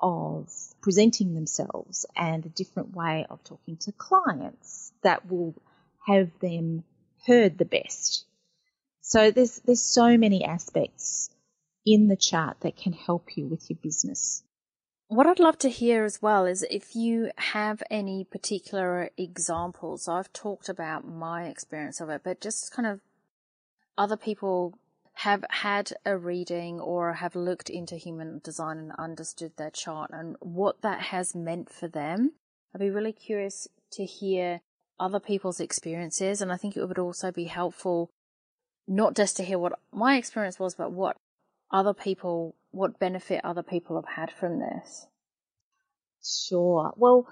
of 0.00 0.50
presenting 0.80 1.34
themselves 1.34 2.06
and 2.16 2.44
a 2.44 2.50
different 2.50 2.94
way 2.94 3.26
of 3.30 3.42
talking 3.44 3.76
to 3.76 3.92
clients 3.92 4.92
that 5.02 5.30
will 5.30 5.54
have 6.06 6.30
them 6.40 6.84
heard 7.26 7.56
the 7.56 7.64
best. 7.64 8.24
So 9.02 9.30
there's 9.30 9.58
there's 9.58 9.82
so 9.82 10.16
many 10.16 10.44
aspects 10.44 11.28
in 11.84 12.06
the 12.06 12.16
chart 12.16 12.60
that 12.60 12.76
can 12.76 12.92
help 12.92 13.36
you 13.36 13.46
with 13.46 13.68
your 13.68 13.78
business. 13.82 14.44
What 15.08 15.26
I'd 15.26 15.40
love 15.40 15.58
to 15.58 15.68
hear 15.68 16.04
as 16.04 16.22
well 16.22 16.46
is 16.46 16.62
if 16.70 16.96
you 16.96 17.32
have 17.36 17.82
any 17.90 18.24
particular 18.24 19.10
examples. 19.18 20.08
I've 20.08 20.32
talked 20.32 20.68
about 20.70 21.06
my 21.06 21.48
experience 21.48 22.00
of 22.00 22.08
it, 22.08 22.22
but 22.24 22.40
just 22.40 22.72
kind 22.72 22.86
of 22.86 23.00
other 23.98 24.16
people 24.16 24.78
have 25.14 25.44
had 25.50 25.92
a 26.06 26.16
reading 26.16 26.80
or 26.80 27.14
have 27.14 27.36
looked 27.36 27.68
into 27.68 27.96
human 27.96 28.40
design 28.42 28.78
and 28.78 28.92
understood 28.92 29.52
their 29.56 29.70
chart 29.70 30.10
and 30.14 30.36
what 30.40 30.80
that 30.80 31.00
has 31.00 31.34
meant 31.34 31.70
for 31.70 31.88
them. 31.88 32.32
I'd 32.74 32.80
be 32.80 32.88
really 32.88 33.12
curious 33.12 33.68
to 33.92 34.04
hear 34.04 34.62
other 34.98 35.20
people's 35.20 35.60
experiences. 35.60 36.40
And 36.40 36.50
I 36.50 36.56
think 36.56 36.76
it 36.76 36.86
would 36.86 36.98
also 36.98 37.30
be 37.30 37.44
helpful 37.44 38.10
not 38.92 39.16
just 39.16 39.38
to 39.38 39.44
hear 39.44 39.58
what 39.58 39.78
my 39.92 40.16
experience 40.16 40.58
was, 40.58 40.74
but 40.74 40.92
what 40.92 41.16
other 41.70 41.94
people, 41.94 42.54
what 42.70 42.98
benefit 42.98 43.40
other 43.42 43.62
people 43.62 43.96
have 43.96 44.14
had 44.14 44.30
from 44.30 44.58
this. 44.58 45.06
Sure. 46.22 46.92
Well, 46.96 47.26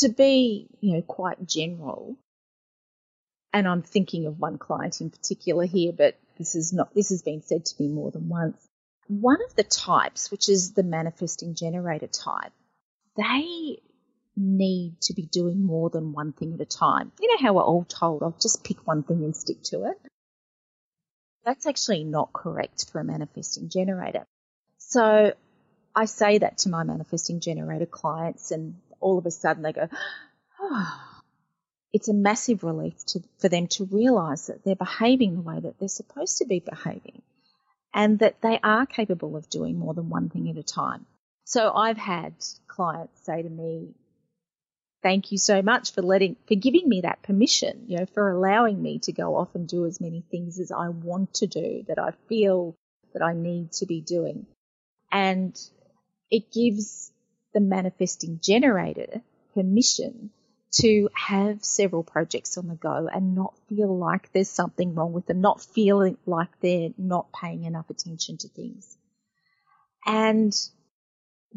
to 0.00 0.08
be, 0.08 0.68
you 0.80 0.94
know, 0.94 1.02
quite 1.02 1.46
general, 1.46 2.16
and 3.52 3.68
I'm 3.68 3.82
thinking 3.82 4.26
of 4.26 4.38
one 4.38 4.58
client 4.58 5.00
in 5.00 5.10
particular 5.10 5.64
here, 5.64 5.92
but 5.96 6.18
this 6.38 6.54
is 6.54 6.72
not, 6.72 6.92
this 6.94 7.10
has 7.10 7.22
been 7.22 7.42
said 7.42 7.64
to 7.64 7.82
me 7.82 7.88
more 7.88 8.10
than 8.10 8.28
once. 8.28 8.66
One 9.06 9.38
of 9.48 9.54
the 9.54 9.62
types, 9.62 10.30
which 10.30 10.48
is 10.48 10.72
the 10.72 10.82
manifesting 10.82 11.54
generator 11.54 12.08
type, 12.08 12.52
they 13.16 13.78
need 14.36 15.00
to 15.02 15.14
be 15.14 15.22
doing 15.22 15.64
more 15.64 15.88
than 15.88 16.12
one 16.12 16.32
thing 16.32 16.52
at 16.52 16.60
a 16.60 16.66
time. 16.66 17.12
You 17.20 17.28
know 17.28 17.46
how 17.46 17.54
we're 17.54 17.62
all 17.62 17.84
told, 17.84 18.22
I'll 18.22 18.36
just 18.42 18.64
pick 18.64 18.86
one 18.86 19.04
thing 19.04 19.22
and 19.24 19.34
stick 19.34 19.62
to 19.66 19.84
it? 19.84 19.98
That's 21.46 21.64
actually 21.64 22.04
not 22.04 22.34
correct 22.34 22.90
for 22.90 23.00
a 23.00 23.04
manifesting 23.04 23.70
generator. 23.70 24.26
So 24.78 25.32
I 25.94 26.04
say 26.04 26.38
that 26.38 26.58
to 26.58 26.68
my 26.68 26.82
manifesting 26.82 27.40
generator 27.40 27.86
clients, 27.86 28.50
and 28.50 28.74
all 29.00 29.16
of 29.16 29.24
a 29.24 29.30
sudden 29.30 29.62
they 29.62 29.72
go, 29.72 29.88
oh. 30.60 31.00
It's 31.92 32.08
a 32.08 32.14
massive 32.14 32.62
relief 32.62 32.94
to, 33.06 33.22
for 33.38 33.48
them 33.48 33.68
to 33.68 33.86
realize 33.86 34.48
that 34.48 34.64
they're 34.64 34.76
behaving 34.76 35.34
the 35.34 35.40
way 35.40 35.58
that 35.58 35.78
they're 35.78 35.88
supposed 35.88 36.38
to 36.38 36.44
be 36.44 36.60
behaving 36.60 37.22
and 37.94 38.18
that 38.18 38.42
they 38.42 38.60
are 38.62 38.84
capable 38.84 39.34
of 39.34 39.48
doing 39.48 39.78
more 39.78 39.94
than 39.94 40.10
one 40.10 40.28
thing 40.28 40.50
at 40.50 40.58
a 40.58 40.62
time. 40.62 41.06
So 41.44 41.72
I've 41.72 41.96
had 41.96 42.34
clients 42.66 43.24
say 43.24 43.40
to 43.40 43.48
me, 43.48 43.94
thank 45.06 45.30
you 45.30 45.38
so 45.38 45.62
much 45.62 45.92
for 45.92 46.02
letting, 46.02 46.34
for 46.48 46.56
giving 46.56 46.88
me 46.88 47.02
that 47.02 47.22
permission, 47.22 47.84
you 47.86 47.96
know, 47.96 48.06
for 48.06 48.28
allowing 48.28 48.82
me 48.82 48.98
to 48.98 49.12
go 49.12 49.36
off 49.36 49.54
and 49.54 49.68
do 49.68 49.86
as 49.86 50.00
many 50.00 50.24
things 50.32 50.58
as 50.58 50.72
I 50.72 50.88
want 50.88 51.34
to 51.34 51.46
do 51.46 51.84
that 51.86 52.00
I 52.00 52.10
feel 52.28 52.74
that 53.12 53.22
I 53.22 53.32
need 53.32 53.70
to 53.74 53.86
be 53.86 54.00
doing. 54.00 54.46
And 55.12 55.56
it 56.28 56.50
gives 56.50 57.12
the 57.54 57.60
manifesting 57.60 58.40
generator 58.42 59.22
permission 59.54 60.30
to 60.80 61.08
have 61.14 61.64
several 61.64 62.02
projects 62.02 62.58
on 62.58 62.66
the 62.66 62.74
go 62.74 63.08
and 63.10 63.36
not 63.36 63.54
feel 63.68 63.96
like 63.96 64.32
there's 64.32 64.50
something 64.50 64.96
wrong 64.96 65.12
with 65.12 65.26
them, 65.26 65.40
not 65.40 65.62
feeling 65.62 66.18
like 66.26 66.50
they're 66.60 66.90
not 66.98 67.28
paying 67.32 67.62
enough 67.62 67.88
attention 67.90 68.38
to 68.38 68.48
things. 68.48 68.98
And 70.04 70.52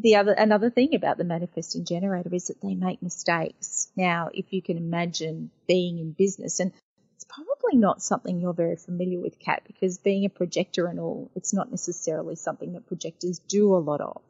the 0.01 0.15
other 0.15 0.31
another 0.31 0.69
thing 0.69 0.95
about 0.95 1.17
the 1.17 1.23
manifesting 1.23 1.85
generator 1.85 2.33
is 2.33 2.47
that 2.47 2.61
they 2.61 2.75
make 2.75 3.01
mistakes. 3.01 3.91
Now, 3.95 4.29
if 4.33 4.53
you 4.53 4.61
can 4.61 4.77
imagine 4.77 5.51
being 5.67 5.99
in 5.99 6.11
business, 6.11 6.59
and 6.59 6.71
it's 7.15 7.25
probably 7.25 7.77
not 7.77 8.01
something 8.01 8.39
you're 8.39 8.53
very 8.53 8.77
familiar 8.77 9.19
with, 9.19 9.39
Kat, 9.39 9.63
because 9.67 9.97
being 9.97 10.25
a 10.25 10.29
projector 10.29 10.87
and 10.87 10.99
all, 10.99 11.31
it's 11.35 11.53
not 11.53 11.69
necessarily 11.69 12.35
something 12.35 12.73
that 12.73 12.87
projectors 12.87 13.39
do 13.39 13.73
a 13.73 13.77
lot 13.77 14.01
of. 14.01 14.21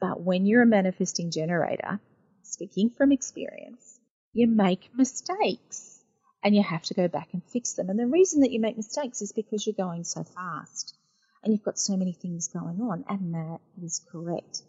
But 0.00 0.20
when 0.20 0.46
you're 0.46 0.62
a 0.62 0.66
manifesting 0.66 1.30
generator, 1.30 2.00
speaking 2.42 2.90
from 2.90 3.12
experience, 3.12 3.98
you 4.32 4.46
make 4.46 4.90
mistakes 4.94 6.00
and 6.44 6.54
you 6.54 6.62
have 6.62 6.82
to 6.84 6.94
go 6.94 7.08
back 7.08 7.30
and 7.32 7.42
fix 7.42 7.72
them. 7.72 7.88
And 7.88 7.98
the 7.98 8.06
reason 8.06 8.42
that 8.42 8.52
you 8.52 8.60
make 8.60 8.76
mistakes 8.76 9.22
is 9.22 9.32
because 9.32 9.66
you're 9.66 9.74
going 9.74 10.04
so 10.04 10.22
fast 10.22 10.96
and 11.42 11.52
you've 11.52 11.64
got 11.64 11.78
so 11.78 11.96
many 11.96 12.12
things 12.12 12.48
going 12.48 12.80
on, 12.80 13.04
and 13.08 13.34
that 13.34 13.60
is 13.82 14.04
correct. 14.10 14.62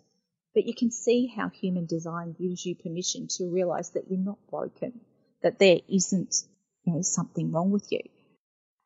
But 0.57 0.65
you 0.65 0.73
can 0.73 0.89
see 0.89 1.27
how 1.27 1.49
human 1.49 1.85
design 1.85 2.33
gives 2.33 2.65
you 2.65 2.73
permission 2.75 3.27
to 3.37 3.47
realize 3.47 3.91
that 3.91 4.09
you're 4.09 4.17
not 4.17 4.39
broken, 4.49 5.01
that 5.43 5.59
there 5.59 5.81
isn't 5.87 6.35
you 6.83 6.93
know, 6.93 7.03
something 7.03 7.51
wrong 7.51 7.69
with 7.69 7.91
you. 7.91 7.99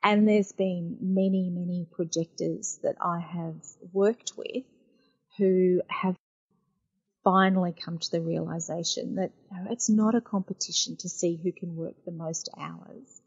And 0.04 0.28
there's 0.28 0.52
been 0.52 0.98
many, 1.00 1.50
many 1.50 1.88
projectors 1.90 2.78
that 2.84 2.98
I 3.00 3.20
have 3.20 3.66
worked 3.94 4.34
with 4.36 4.66
who 5.38 5.82
have 5.88 6.18
finally 7.24 7.72
come 7.72 8.00
to 8.00 8.12
the 8.12 8.20
realization 8.20 9.16
that 9.16 9.32
you 9.50 9.64
know, 9.64 9.72
it's 9.72 9.90
not 9.90 10.14
a 10.14 10.20
competition 10.20 10.98
to 10.98 11.08
see 11.08 11.40
who 11.42 11.54
can 11.54 11.78
work 11.78 11.96
the 12.04 12.12
most 12.12 12.50
hours. 12.60 13.22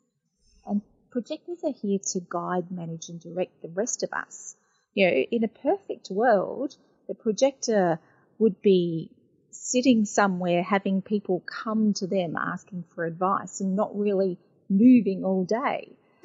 And 0.66 0.82
projectors 1.10 1.64
are 1.64 1.72
here 1.72 2.00
to 2.12 2.20
guide, 2.28 2.70
manage, 2.70 3.08
and 3.08 3.18
direct 3.18 3.62
the 3.62 3.70
rest 3.70 4.02
of 4.02 4.12
us. 4.12 4.54
You 4.92 5.06
know, 5.06 5.16
in 5.16 5.44
a 5.44 5.48
perfect 5.48 6.10
world, 6.10 6.76
the 7.08 7.14
projector 7.14 7.98
would 8.44 8.60
be 8.60 9.10
sitting 9.50 10.04
somewhere 10.04 10.62
having 10.62 11.00
people 11.00 11.42
come 11.46 11.94
to 11.94 12.06
them 12.06 12.36
asking 12.36 12.84
for 12.94 13.06
advice 13.06 13.62
and 13.62 13.74
not 13.74 13.98
really 13.98 14.36
moving 14.68 15.24
all 15.24 15.44
day. 15.44 15.88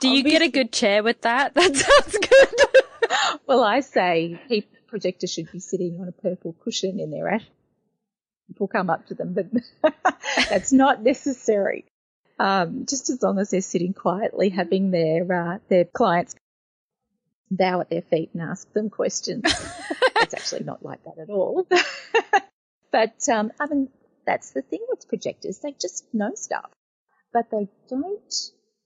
Do 0.00 0.08
you 0.08 0.22
get 0.22 0.42
a 0.42 0.48
good 0.48 0.72
chair 0.72 1.02
with 1.02 1.22
that? 1.22 1.54
That 1.60 1.74
sounds 1.74 2.18
good. 2.18 3.40
well, 3.46 3.64
I 3.64 3.80
say 3.80 4.38
people, 4.46 4.76
projector 4.88 5.26
should 5.26 5.50
be 5.50 5.58
sitting 5.58 5.98
on 6.02 6.08
a 6.08 6.12
purple 6.12 6.54
cushion 6.62 7.00
in 7.00 7.10
their 7.10 7.30
ash. 7.30 7.46
People 8.48 8.68
come 8.68 8.90
up 8.90 9.06
to 9.06 9.14
them, 9.14 9.32
but 9.32 9.46
that's 10.50 10.72
not 10.72 11.02
necessary. 11.02 11.86
Um, 12.38 12.84
just 12.86 13.08
as 13.08 13.22
long 13.22 13.38
as 13.38 13.48
they're 13.50 13.62
sitting 13.62 13.94
quietly, 13.94 14.50
having 14.50 14.90
their 14.90 15.32
uh, 15.32 15.58
their 15.68 15.86
clients 15.86 16.34
bow 17.50 17.80
at 17.80 17.90
their 17.90 18.02
feet 18.02 18.30
and 18.32 18.42
ask 18.42 18.70
them 18.72 18.90
questions. 19.00 19.42
it's 20.16 20.34
actually 20.34 20.64
not 20.64 20.84
like 20.84 21.02
that 21.04 21.18
at 21.20 21.30
all. 21.30 21.66
but 22.92 23.28
um, 23.28 23.52
I 23.60 23.66
mean, 23.66 23.88
that's 24.26 24.50
the 24.52 24.62
thing 24.62 24.84
with 24.88 25.08
projectors; 25.08 25.58
they 25.58 25.72
just 25.72 26.04
know 26.12 26.34
stuff, 26.34 26.70
but 27.32 27.50
they 27.50 27.68
don't 27.88 28.34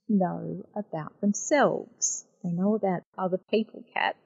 know 0.08 0.64
about 0.74 1.20
themselves. 1.20 2.24
They 2.42 2.50
know 2.50 2.74
about 2.74 3.02
other 3.16 3.38
people, 3.50 3.84
Kat. 3.94 4.16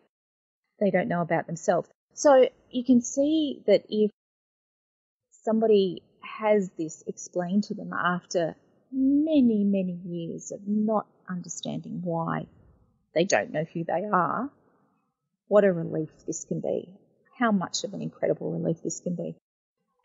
They 0.80 0.90
don't 0.90 1.08
know 1.08 1.22
about 1.22 1.46
themselves. 1.46 1.88
So 2.14 2.48
you 2.70 2.84
can 2.84 3.00
see 3.00 3.62
that 3.66 3.84
if 3.88 4.10
somebody 5.42 6.02
has 6.20 6.70
this 6.76 7.02
explained 7.06 7.64
to 7.64 7.74
them 7.74 7.92
after 7.92 8.56
many, 8.92 9.64
many 9.64 9.98
years 10.04 10.50
of 10.52 10.60
not 10.66 11.06
understanding 11.28 12.00
why 12.02 12.46
they 13.14 13.24
don't 13.24 13.52
know 13.52 13.64
who 13.72 13.84
they 13.84 14.04
are, 14.12 14.50
what 15.48 15.64
a 15.64 15.72
relief 15.72 16.10
this 16.26 16.44
can 16.44 16.60
be. 16.60 16.88
How 17.38 17.52
much 17.52 17.84
of 17.84 17.94
an 17.94 18.02
incredible 18.02 18.50
relief 18.50 18.82
this 18.82 19.00
can 19.00 19.14
be. 19.14 19.36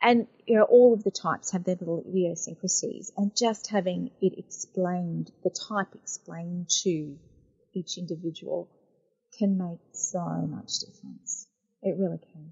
And 0.02 0.28
you 0.46 0.58
know, 0.58 0.64
all 0.64 0.94
of 0.94 1.04
the 1.04 1.12
types 1.12 1.52
have 1.52 1.64
their 1.64 1.76
little 1.80 2.04
idiosyncrasies, 2.08 3.12
and 3.16 3.36
just 3.36 3.70
having 3.70 4.12
it 4.22 4.38
explained, 4.38 5.32
the 5.44 5.50
type 5.50 5.96
explained 5.96 6.70
to 6.84 7.18
each 7.74 7.98
individual, 7.98 8.70
can 9.38 9.58
make 9.58 9.80
so 9.94 10.24
much 10.24 10.80
difference. 10.80 11.48
It 11.82 11.96
really 11.98 12.20
can. 12.20 12.52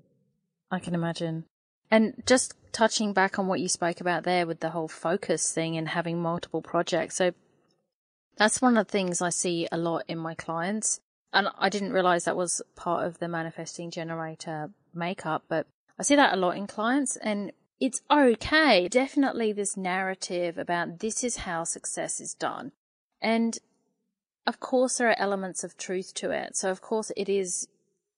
I 0.72 0.80
can 0.80 0.96
imagine. 0.96 1.46
And 1.92 2.24
just 2.26 2.54
touching 2.72 3.12
back 3.12 3.38
on 3.38 3.48
what 3.48 3.60
you 3.60 3.68
spoke 3.68 4.00
about 4.00 4.24
there 4.24 4.48
with 4.48 4.62
the 4.62 4.70
whole 4.70 4.88
focus 4.88 5.52
thing 5.52 5.76
and 5.78 5.90
having 5.90 6.22
multiple 6.22 6.62
projects. 6.62 7.16
So 7.16 7.34
that's 8.41 8.60
one 8.60 8.75
of 8.75 8.88
the 8.88 8.91
things 8.91 9.21
I 9.21 9.30
see 9.30 9.67
a 9.71 9.77
lot 9.77 10.04
in 10.08 10.17
my 10.17 10.34
clients. 10.34 10.99
And 11.32 11.49
I 11.60 11.69
didn't 11.69 11.93
realize 11.93 12.25
that 12.25 12.36
was 12.36 12.60
part 12.75 13.06
of 13.06 13.19
the 13.19 13.27
manifesting 13.27 13.91
generator 13.91 14.71
makeup, 14.95 15.43
but 15.47 15.67
I 15.99 16.01
see 16.01 16.15
that 16.15 16.34
a 16.34 16.38
lot 16.38 16.58
in 16.58 16.65
clients. 16.65 17.17
And 17.17 17.51
it's 17.80 18.01
okay. 18.10 18.88
Definitely 18.88 19.54
this 19.54 19.77
narrative 19.77 20.58
about 20.58 21.01
this 21.01 21.23
is 21.23 21.38
how 21.38 21.65
success 21.65 22.19
is 22.19 22.34
done. 22.34 22.71
And 23.21 23.60
of 24.47 24.60
course, 24.60 24.97
there 24.97 25.10
are 25.10 25.19
elements 25.19 25.63
of 25.63 25.77
truth 25.77 26.12
to 26.15 26.32
it. 26.32 26.58
So, 26.58 26.71
of 26.71 26.82
course, 26.82 27.12
it 27.15 27.30
is 27.30 27.67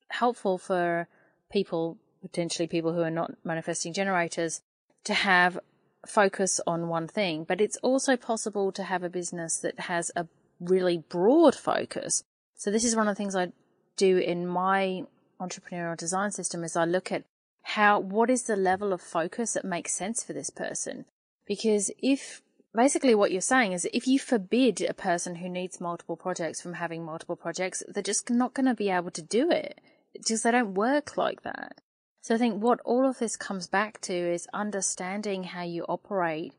helpful 0.08 0.58
for 0.58 1.10
people, 1.52 1.98
potentially 2.22 2.68
people 2.68 2.94
who 2.94 3.02
are 3.02 3.12
not 3.12 3.32
manifesting 3.44 3.92
generators, 3.92 4.62
to 5.04 5.14
have 5.14 5.60
focus 6.06 6.60
on 6.68 6.90
one 6.90 7.08
thing. 7.08 7.46
But 7.48 7.62
it's 7.62 7.78
also 7.78 8.16
possible 8.18 8.72
to 8.72 8.84
have 8.84 9.04
a 9.04 9.10
business 9.10 9.58
that 9.58 9.82
has 9.82 10.12
a 10.16 10.28
really 10.60 10.98
broad 10.98 11.56
focus. 11.56 12.24
So, 12.56 12.72
this 12.72 12.84
is 12.84 12.96
one 12.96 13.08
of 13.08 13.16
the 13.16 13.18
things 13.18 13.36
I 13.36 13.52
do 13.98 14.18
in 14.18 14.48
my 14.48 15.04
entrepreneurial 15.40 15.98
design 15.98 16.32
system 16.32 16.64
is 16.64 16.76
I 16.76 16.86
look 16.86 17.12
at 17.12 17.24
how, 17.64 18.00
what 18.00 18.30
is 18.30 18.44
the 18.44 18.56
level 18.56 18.94
of 18.94 19.02
focus 19.02 19.54
that 19.54 19.66
makes 19.66 19.94
sense 19.94 20.24
for 20.24 20.34
this 20.34 20.50
person? 20.50 21.06
Because 21.46 21.92
if 22.02 22.42
basically 22.76 23.16
what 23.16 23.32
you're 23.32 23.42
saying 23.42 23.74
is 23.74 23.88
if 23.94 24.08
you 24.08 24.20
forbid 24.20 24.82
a 24.82 24.94
person 24.94 25.36
who 25.36 25.50
needs 25.50 25.82
multiple 25.82 26.16
projects 26.16 26.62
from 26.62 26.74
having 26.74 27.04
multiple 27.06 27.36
projects, 27.36 27.84
they're 27.88 28.04
just 28.04 28.30
not 28.30 28.54
going 28.54 28.66
to 28.66 28.74
be 28.74 28.90
able 28.90 29.12
to 29.12 29.22
do 29.22 29.50
it 29.50 29.80
because 30.14 30.44
they 30.44 30.52
don't 30.52 30.74
work 30.74 31.18
like 31.18 31.44
that. 31.44 31.80
So 32.24 32.36
I 32.36 32.38
think 32.38 32.64
what 32.64 32.80
all 32.86 33.06
of 33.06 33.20
this 33.20 33.36
comes 33.36 33.68
back 33.68 34.00
to 34.02 34.14
is 34.14 34.48
understanding 34.54 35.44
how 35.44 35.64
you 35.64 35.84
operate, 35.90 36.54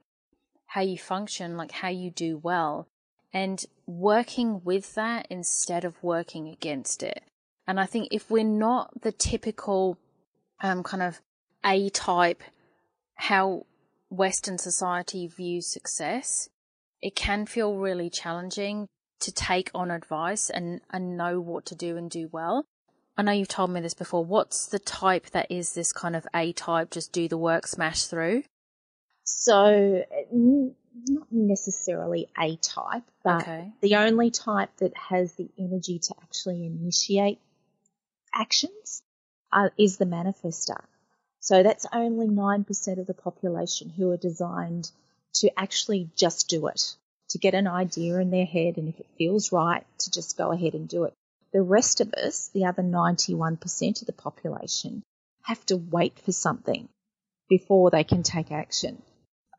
how 0.67 0.83
you 0.83 0.99
function, 0.99 1.57
like 1.57 1.73
how 1.73 1.89
you 1.89 2.11
do 2.11 2.37
well, 2.37 2.87
and 3.33 3.65
working 3.87 4.61
with 4.63 4.95
that 4.95 5.27
instead 5.31 5.87
of 5.87 6.03
working 6.03 6.49
against 6.49 7.03
it. 7.03 7.23
And 7.67 7.81
I 7.81 7.87
think 7.87 8.09
if 8.11 8.31
we're 8.31 8.45
not 8.45 9.01
the 9.01 9.11
typical 9.11 9.97
um, 10.63 10.83
kind 10.83 11.03
of 11.03 11.23
A 11.65 11.89
type, 11.89 12.43
how 13.15 13.65
Western 14.11 14.59
society 14.59 15.27
views 15.27 15.73
success, 15.73 16.51
it 17.01 17.17
can 17.17 17.47
feel 17.47 17.77
really 17.77 18.11
challenging 18.11 18.87
to 19.21 19.33
take 19.33 19.71
on 19.75 19.91
advice 19.91 20.51
and, 20.51 20.83
and 20.91 21.17
know 21.17 21.41
what 21.41 21.65
to 21.67 21.75
do 21.75 21.97
and 21.97 22.11
do 22.11 22.29
well. 22.31 22.67
I 23.17 23.23
know 23.23 23.33
you've 23.33 23.49
told 23.49 23.71
me 23.71 23.81
this 23.81 23.95
before. 23.95 24.25
What's 24.25 24.67
the 24.67 24.79
type 24.79 25.31
that 25.31 25.51
is 25.51 25.73
this 25.73 25.93
kind 25.93 26.17
of 26.17 26.27
A 26.35 26.53
type, 26.53 26.91
just 26.91 27.13
do 27.13 27.29
the 27.29 27.39
work, 27.39 27.67
smash 27.67 28.05
through? 28.05 28.43
So, 29.25 30.05
not 30.33 31.27
necessarily 31.31 32.29
A 32.39 32.57
type, 32.57 33.05
but 33.23 33.43
okay. 33.43 33.73
the 33.81 33.97
only 33.97 34.31
type 34.31 34.71
that 34.79 34.97
has 34.97 35.33
the 35.35 35.49
energy 35.59 35.99
to 36.01 36.15
actually 36.23 36.67
initiate 36.67 37.39
actions 38.35 39.03
uh, 39.53 39.71
is 39.79 39.97
the 39.97 40.07
manifester. 40.07 40.83
So 41.41 41.63
that's 41.63 41.87
only 41.93 42.27
9% 42.27 42.99
of 42.99 43.07
the 43.07 43.15
population 43.15 43.91
who 43.91 44.11
are 44.11 44.17
designed 44.17 44.91
to 45.35 45.51
actually 45.59 46.11
just 46.17 46.49
do 46.49 46.67
it, 46.69 46.95
to 47.31 47.39
get 47.39 47.55
an 47.55 47.67
idea 47.67 48.17
in 48.19 48.31
their 48.31 48.47
head, 48.47 48.79
and 48.79 48.89
if 48.89 48.99
it 48.99 49.07
feels 49.19 49.53
right, 49.53 49.85
to 49.99 50.11
just 50.11 50.37
go 50.37 50.53
ahead 50.53 50.75
and 50.75 50.89
do 50.89 51.05
it. 51.05 51.13
The 51.55 51.63
rest 51.63 52.01
of 52.01 52.13
us, 52.15 52.51
the 52.53 52.65
other 52.65 52.83
91% 52.83 54.01
of 54.01 54.07
the 54.07 54.13
population, 54.13 55.05
have 55.43 55.65
to 55.67 55.77
wait 55.77 56.19
for 56.19 56.33
something 56.33 56.89
before 57.49 57.91
they 57.91 58.03
can 58.03 58.25
take 58.25 58.51
action. 58.51 59.01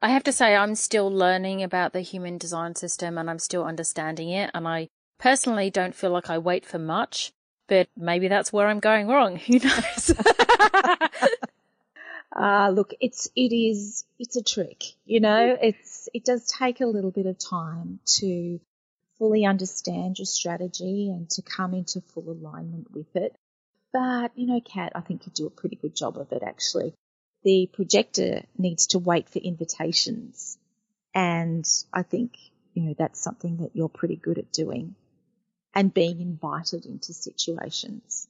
I 0.01 0.09
have 0.09 0.23
to 0.25 0.33
say, 0.33 0.57
I'm 0.57 0.75
still 0.75 1.09
learning 1.09 1.63
about 1.63 1.93
the 1.93 2.01
human 2.01 2.37
design 2.37 2.75
system 2.75 3.17
and 3.17 3.29
I'm 3.29 3.39
still 3.39 3.63
understanding 3.63 4.29
it. 4.29 4.51
And 4.53 4.67
I 4.67 4.89
personally 5.19 5.69
don't 5.69 5.95
feel 5.95 6.11
like 6.11 6.29
I 6.29 6.37
wait 6.37 6.65
for 6.65 6.77
much, 6.77 7.31
but 7.69 7.87
maybe 7.95 8.27
that's 8.27 8.51
where 8.51 8.67
I'm 8.67 8.81
going 8.81 9.07
wrong. 9.07 9.37
Who 9.47 9.59
knows? 9.59 10.13
Uh, 12.35 12.69
look, 12.69 12.93
it's, 12.99 13.29
it 13.33 13.55
is, 13.55 14.03
it's 14.19 14.35
a 14.35 14.43
trick, 14.43 14.83
you 15.05 15.21
know, 15.21 15.57
it's, 15.61 16.09
it 16.13 16.25
does 16.25 16.45
take 16.45 16.81
a 16.81 16.85
little 16.85 17.11
bit 17.11 17.25
of 17.25 17.37
time 17.37 17.99
to 18.05 18.59
fully 19.17 19.45
understand 19.45 20.19
your 20.19 20.25
strategy 20.25 21.09
and 21.09 21.29
to 21.31 21.41
come 21.41 21.73
into 21.73 22.01
full 22.01 22.29
alignment 22.29 22.91
with 22.91 23.15
it. 23.15 23.35
But, 23.93 24.31
you 24.35 24.47
know, 24.47 24.61
Kat, 24.61 24.91
I 24.95 25.01
think 25.01 25.25
you 25.25 25.31
do 25.33 25.47
a 25.47 25.51
pretty 25.51 25.77
good 25.77 25.95
job 25.95 26.17
of 26.17 26.31
it 26.31 26.43
actually. 26.45 26.93
The 27.43 27.69
projector 27.71 28.43
needs 28.57 28.87
to 28.87 28.99
wait 28.99 29.29
for 29.29 29.39
invitations. 29.39 30.57
And 31.13 31.65
I 31.93 32.03
think, 32.03 32.37
you 32.73 32.83
know, 32.83 32.95
that's 32.97 33.21
something 33.21 33.57
that 33.57 33.71
you're 33.73 33.87
pretty 33.87 34.17
good 34.17 34.37
at 34.37 34.51
doing 34.51 34.95
and 35.73 35.93
being 35.93 36.19
invited 36.19 36.85
into 36.85 37.13
situations. 37.13 38.27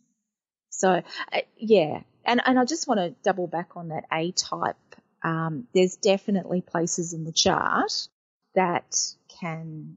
So, 0.69 1.01
uh, 1.31 1.41
yeah, 1.57 2.01
and, 2.25 2.41
and 2.45 2.59
I 2.59 2.65
just 2.65 2.87
want 2.87 2.99
to 2.99 3.15
double 3.23 3.47
back 3.47 3.77
on 3.77 3.89
that 3.89 4.05
A 4.11 4.31
type. 4.31 4.75
Um, 5.23 5.67
there's 5.73 5.95
definitely 5.95 6.61
places 6.61 7.13
in 7.13 7.23
the 7.23 7.31
chart 7.31 8.07
that 8.53 9.15
can 9.39 9.95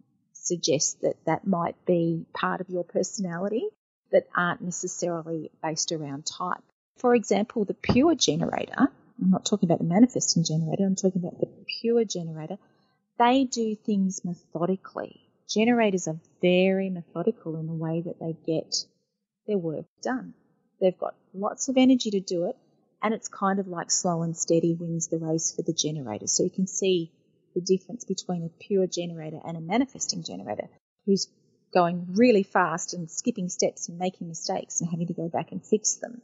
suggest 0.48 1.00
that 1.02 1.16
that 1.26 1.46
might 1.46 1.76
be 1.86 2.26
part 2.32 2.60
of 2.60 2.68
your 2.68 2.84
personality 2.84 3.68
that 4.10 4.26
aren't 4.34 4.62
necessarily 4.62 5.50
based 5.62 5.92
around 5.92 6.26
type. 6.26 6.62
For 6.96 7.14
example, 7.14 7.64
the 7.64 7.74
pure 7.74 8.14
generator, 8.14 8.78
I'm 8.78 9.30
not 9.30 9.44
talking 9.44 9.68
about 9.68 9.78
the 9.78 9.84
manifesting 9.84 10.44
generator, 10.44 10.84
I'm 10.84 10.96
talking 10.96 11.22
about 11.22 11.38
the 11.38 11.48
pure 11.80 12.04
generator, 12.04 12.58
they 13.18 13.44
do 13.44 13.76
things 13.76 14.24
methodically. 14.24 15.20
Generators 15.48 16.08
are 16.08 16.20
very 16.40 16.90
methodical 16.90 17.56
in 17.58 17.66
the 17.66 17.72
way 17.72 18.00
that 18.00 18.18
they 18.20 18.36
get 18.46 18.84
their 19.46 19.58
work 19.58 19.86
done. 20.02 20.34
They've 20.80 20.98
got 20.98 21.14
lots 21.34 21.68
of 21.68 21.76
energy 21.76 22.10
to 22.10 22.20
do 22.20 22.44
it, 22.44 22.56
and 23.02 23.14
it's 23.14 23.28
kind 23.28 23.58
of 23.58 23.68
like 23.68 23.90
slow 23.90 24.22
and 24.22 24.36
steady 24.36 24.74
wins 24.74 25.08
the 25.08 25.18
race 25.18 25.52
for 25.54 25.62
the 25.62 25.72
generator. 25.72 26.26
So 26.26 26.44
you 26.44 26.50
can 26.50 26.66
see 26.66 27.12
the 27.58 27.76
difference 27.76 28.04
between 28.04 28.44
a 28.44 28.64
pure 28.64 28.86
generator 28.86 29.40
and 29.44 29.56
a 29.56 29.60
manifesting 29.60 30.22
generator 30.22 30.68
who's 31.06 31.28
going 31.72 32.06
really 32.10 32.42
fast 32.42 32.94
and 32.94 33.10
skipping 33.10 33.48
steps 33.48 33.88
and 33.88 33.98
making 33.98 34.28
mistakes 34.28 34.80
and 34.80 34.90
having 34.90 35.06
to 35.06 35.14
go 35.14 35.28
back 35.28 35.52
and 35.52 35.64
fix 35.64 35.96
them. 35.96 36.22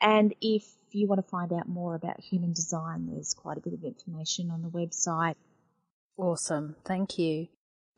And 0.00 0.34
if 0.40 0.64
you 0.90 1.06
want 1.06 1.22
to 1.22 1.30
find 1.30 1.52
out 1.52 1.68
more 1.68 1.94
about 1.94 2.20
human 2.20 2.54
design, 2.54 3.06
there's 3.06 3.34
quite 3.34 3.58
a 3.58 3.60
bit 3.60 3.74
of 3.74 3.84
information 3.84 4.50
on 4.50 4.62
the 4.62 4.68
website. 4.68 5.36
Awesome. 6.16 6.76
Thank 6.86 7.18
you. 7.18 7.48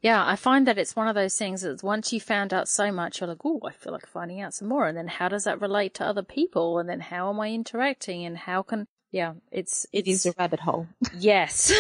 Yeah, 0.07 0.25
I 0.25 0.37
find 0.37 0.69
that 0.69 0.79
it's 0.79 0.95
one 0.95 1.09
of 1.09 1.17
those 1.17 1.37
things 1.37 1.63
that 1.63 1.83
once 1.83 2.13
you 2.13 2.21
found 2.21 2.55
out 2.55 2.69
so 2.69 2.93
much, 2.93 3.21
you're 3.21 3.27
like, 3.27 3.45
oh, 3.45 3.61
I 3.67 3.73
feel 3.73 3.93
like 3.93 4.07
finding 4.07 4.41
out 4.41 4.55
some 4.55 4.69
more. 4.69 4.87
And 4.87 4.97
then 4.97 5.09
how 5.09 5.29
does 5.29 5.43
that 5.43 5.61
relate 5.61 5.95
to 5.95 6.07
other 6.07 6.23
people? 6.23 6.79
And 6.79 6.89
then 6.89 7.01
how 7.01 7.29
am 7.29 7.41
I 7.41 7.51
interacting? 7.51 8.25
And 8.25 8.39
how 8.39 8.63
can, 8.63 8.87
yeah, 9.11 9.33
it's, 9.51 9.85
it's 9.93 10.07
it 10.07 10.09
is 10.09 10.27
a 10.27 10.35
rabbit 10.39 10.61
hole. 10.61 10.87
Yes. 11.19 11.73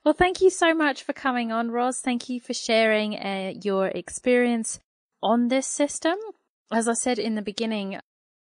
well, 0.05 0.13
thank 0.13 0.41
you 0.41 0.51
so 0.51 0.75
much 0.75 1.01
for 1.01 1.11
coming 1.11 1.51
on, 1.51 1.71
Roz. 1.71 2.01
Thank 2.01 2.29
you 2.29 2.39
for 2.39 2.53
sharing 2.53 3.15
uh, 3.15 3.53
your 3.63 3.87
experience 3.87 4.79
on 5.23 5.47
this 5.47 5.65
system. 5.65 6.19
As 6.71 6.87
I 6.87 6.93
said 6.93 7.17
in 7.17 7.33
the 7.33 7.41
beginning, 7.41 7.99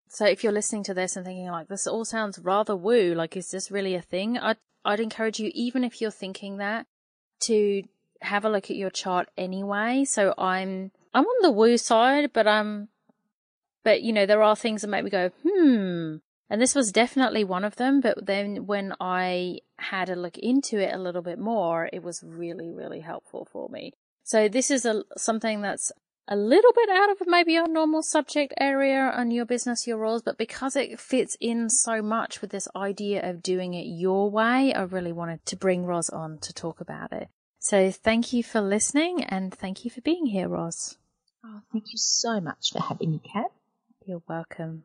so 0.08 0.26
if 0.26 0.42
you're 0.42 0.54
listening 0.54 0.84
to 0.84 0.94
this 0.94 1.18
and 1.18 1.26
thinking 1.26 1.48
like 1.48 1.68
this 1.68 1.86
all 1.86 2.06
sounds 2.06 2.40
rather 2.40 2.78
woo, 2.78 3.14
like 3.14 3.36
is 3.36 3.52
this 3.52 3.70
really 3.70 3.96
a 3.96 4.02
thing? 4.02 4.38
I'd 4.38 4.56
I'd 4.86 5.02
encourage 5.02 5.42
you, 5.42 5.52
even 5.54 5.84
if 5.84 6.00
you're 6.00 6.12
thinking 6.12 6.60
that, 6.60 6.88
to 7.42 7.84
have 8.22 8.46
a 8.46 8.50
look 8.50 8.70
at 8.70 8.76
your 8.76 8.90
chart 8.90 9.30
anyway. 9.38 10.06
So 10.06 10.34
I'm 10.38 10.92
I'm 11.14 11.26
on 11.26 11.42
the 11.42 11.52
woo 11.52 11.78
side, 11.78 12.32
but 12.34 12.48
I'm, 12.48 12.90
but 13.84 14.02
you 14.02 14.14
know, 14.14 14.26
there 14.26 14.44
are 14.44 14.56
things 14.56 14.82
that 14.82 14.90
make 14.90 15.04
me 15.04 15.10
go, 15.10 15.32
hmm. 15.44 16.18
And 16.52 16.60
this 16.60 16.74
was 16.74 16.92
definitely 16.92 17.44
one 17.44 17.64
of 17.64 17.76
them. 17.76 18.02
But 18.02 18.26
then 18.26 18.66
when 18.66 18.94
I 19.00 19.60
had 19.78 20.10
a 20.10 20.16
look 20.16 20.38
into 20.38 20.80
it 20.80 20.94
a 20.94 20.98
little 20.98 21.22
bit 21.22 21.38
more, 21.38 21.90
it 21.94 22.02
was 22.02 22.24
really, 22.24 22.72
really 22.72 23.02
helpful 23.02 23.48
for 23.52 23.70
me. 23.70 23.94
So 24.24 24.48
this 24.48 24.72
is 24.72 24.86
a, 24.86 25.04
something 25.16 25.62
that's 25.62 25.92
a 26.32 26.36
little 26.36 26.72
bit 26.74 26.90
out 26.90 27.10
of 27.10 27.18
maybe 27.26 27.54
your 27.54 27.68
normal 27.68 28.04
subject 28.04 28.54
area 28.60 29.12
on 29.16 29.32
your 29.32 29.46
business, 29.46 29.88
your 29.88 29.98
rules, 29.98 30.22
but 30.22 30.38
because 30.38 30.76
it 30.76 31.00
fits 31.00 31.36
in 31.42 31.70
so 31.70 32.04
much 32.04 32.40
with 32.40 32.52
this 32.52 32.68
idea 32.76 33.28
of 33.28 33.42
doing 33.42 33.74
it 33.74 33.88
your 33.88 34.30
way, 34.30 34.72
I 34.72 34.84
really 34.84 35.12
wanted 35.12 35.44
to 35.48 35.56
bring 35.56 35.86
Roz 35.86 36.10
on 36.10 36.38
to 36.40 36.54
talk 36.54 36.82
about 36.82 37.12
it. 37.12 37.30
So 37.58 37.90
thank 37.90 38.32
you 38.32 38.44
for 38.44 38.62
listening 38.62 39.24
and 39.24 39.52
thank 39.52 39.84
you 39.84 39.90
for 39.90 40.02
being 40.02 40.28
here, 40.28 40.48
Roz. 40.48 40.98
Oh, 41.44 41.62
thank 41.74 41.86
you 41.88 41.98
so 41.98 42.40
much 42.40 42.72
for 42.72 42.80
having 42.80 43.12
me, 43.12 43.22
Kat. 43.34 43.52
You're 44.06 44.22
welcome. 44.30 44.84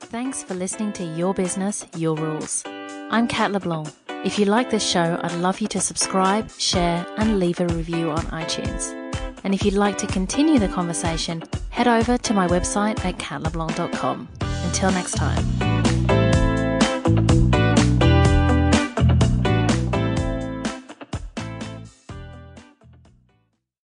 Thanks 0.00 0.42
for 0.42 0.54
listening 0.54 0.94
to 0.94 1.04
Your 1.04 1.34
Business, 1.34 1.86
Your 1.96 2.16
Rules. 2.16 2.62
I'm 2.66 3.28
Kat 3.28 3.52
LeBlanc. 3.52 3.92
If 4.24 4.38
you 4.38 4.46
like 4.46 4.70
this 4.70 4.88
show, 4.88 5.20
I'd 5.22 5.32
love 5.34 5.60
you 5.60 5.68
to 5.68 5.80
subscribe, 5.80 6.50
share, 6.52 7.06
and 7.18 7.38
leave 7.38 7.60
a 7.60 7.66
review 7.66 8.10
on 8.10 8.24
iTunes. 8.26 9.05
And 9.46 9.54
if 9.54 9.64
you'd 9.64 9.74
like 9.74 9.96
to 9.98 10.08
continue 10.08 10.58
the 10.58 10.66
conversation, 10.66 11.40
head 11.70 11.86
over 11.86 12.18
to 12.18 12.34
my 12.34 12.48
website 12.48 12.98
at 13.04 13.16
katleblanc.com. 13.18 14.28
Until 14.64 14.90
next 14.90 15.12
time. 15.12 15.65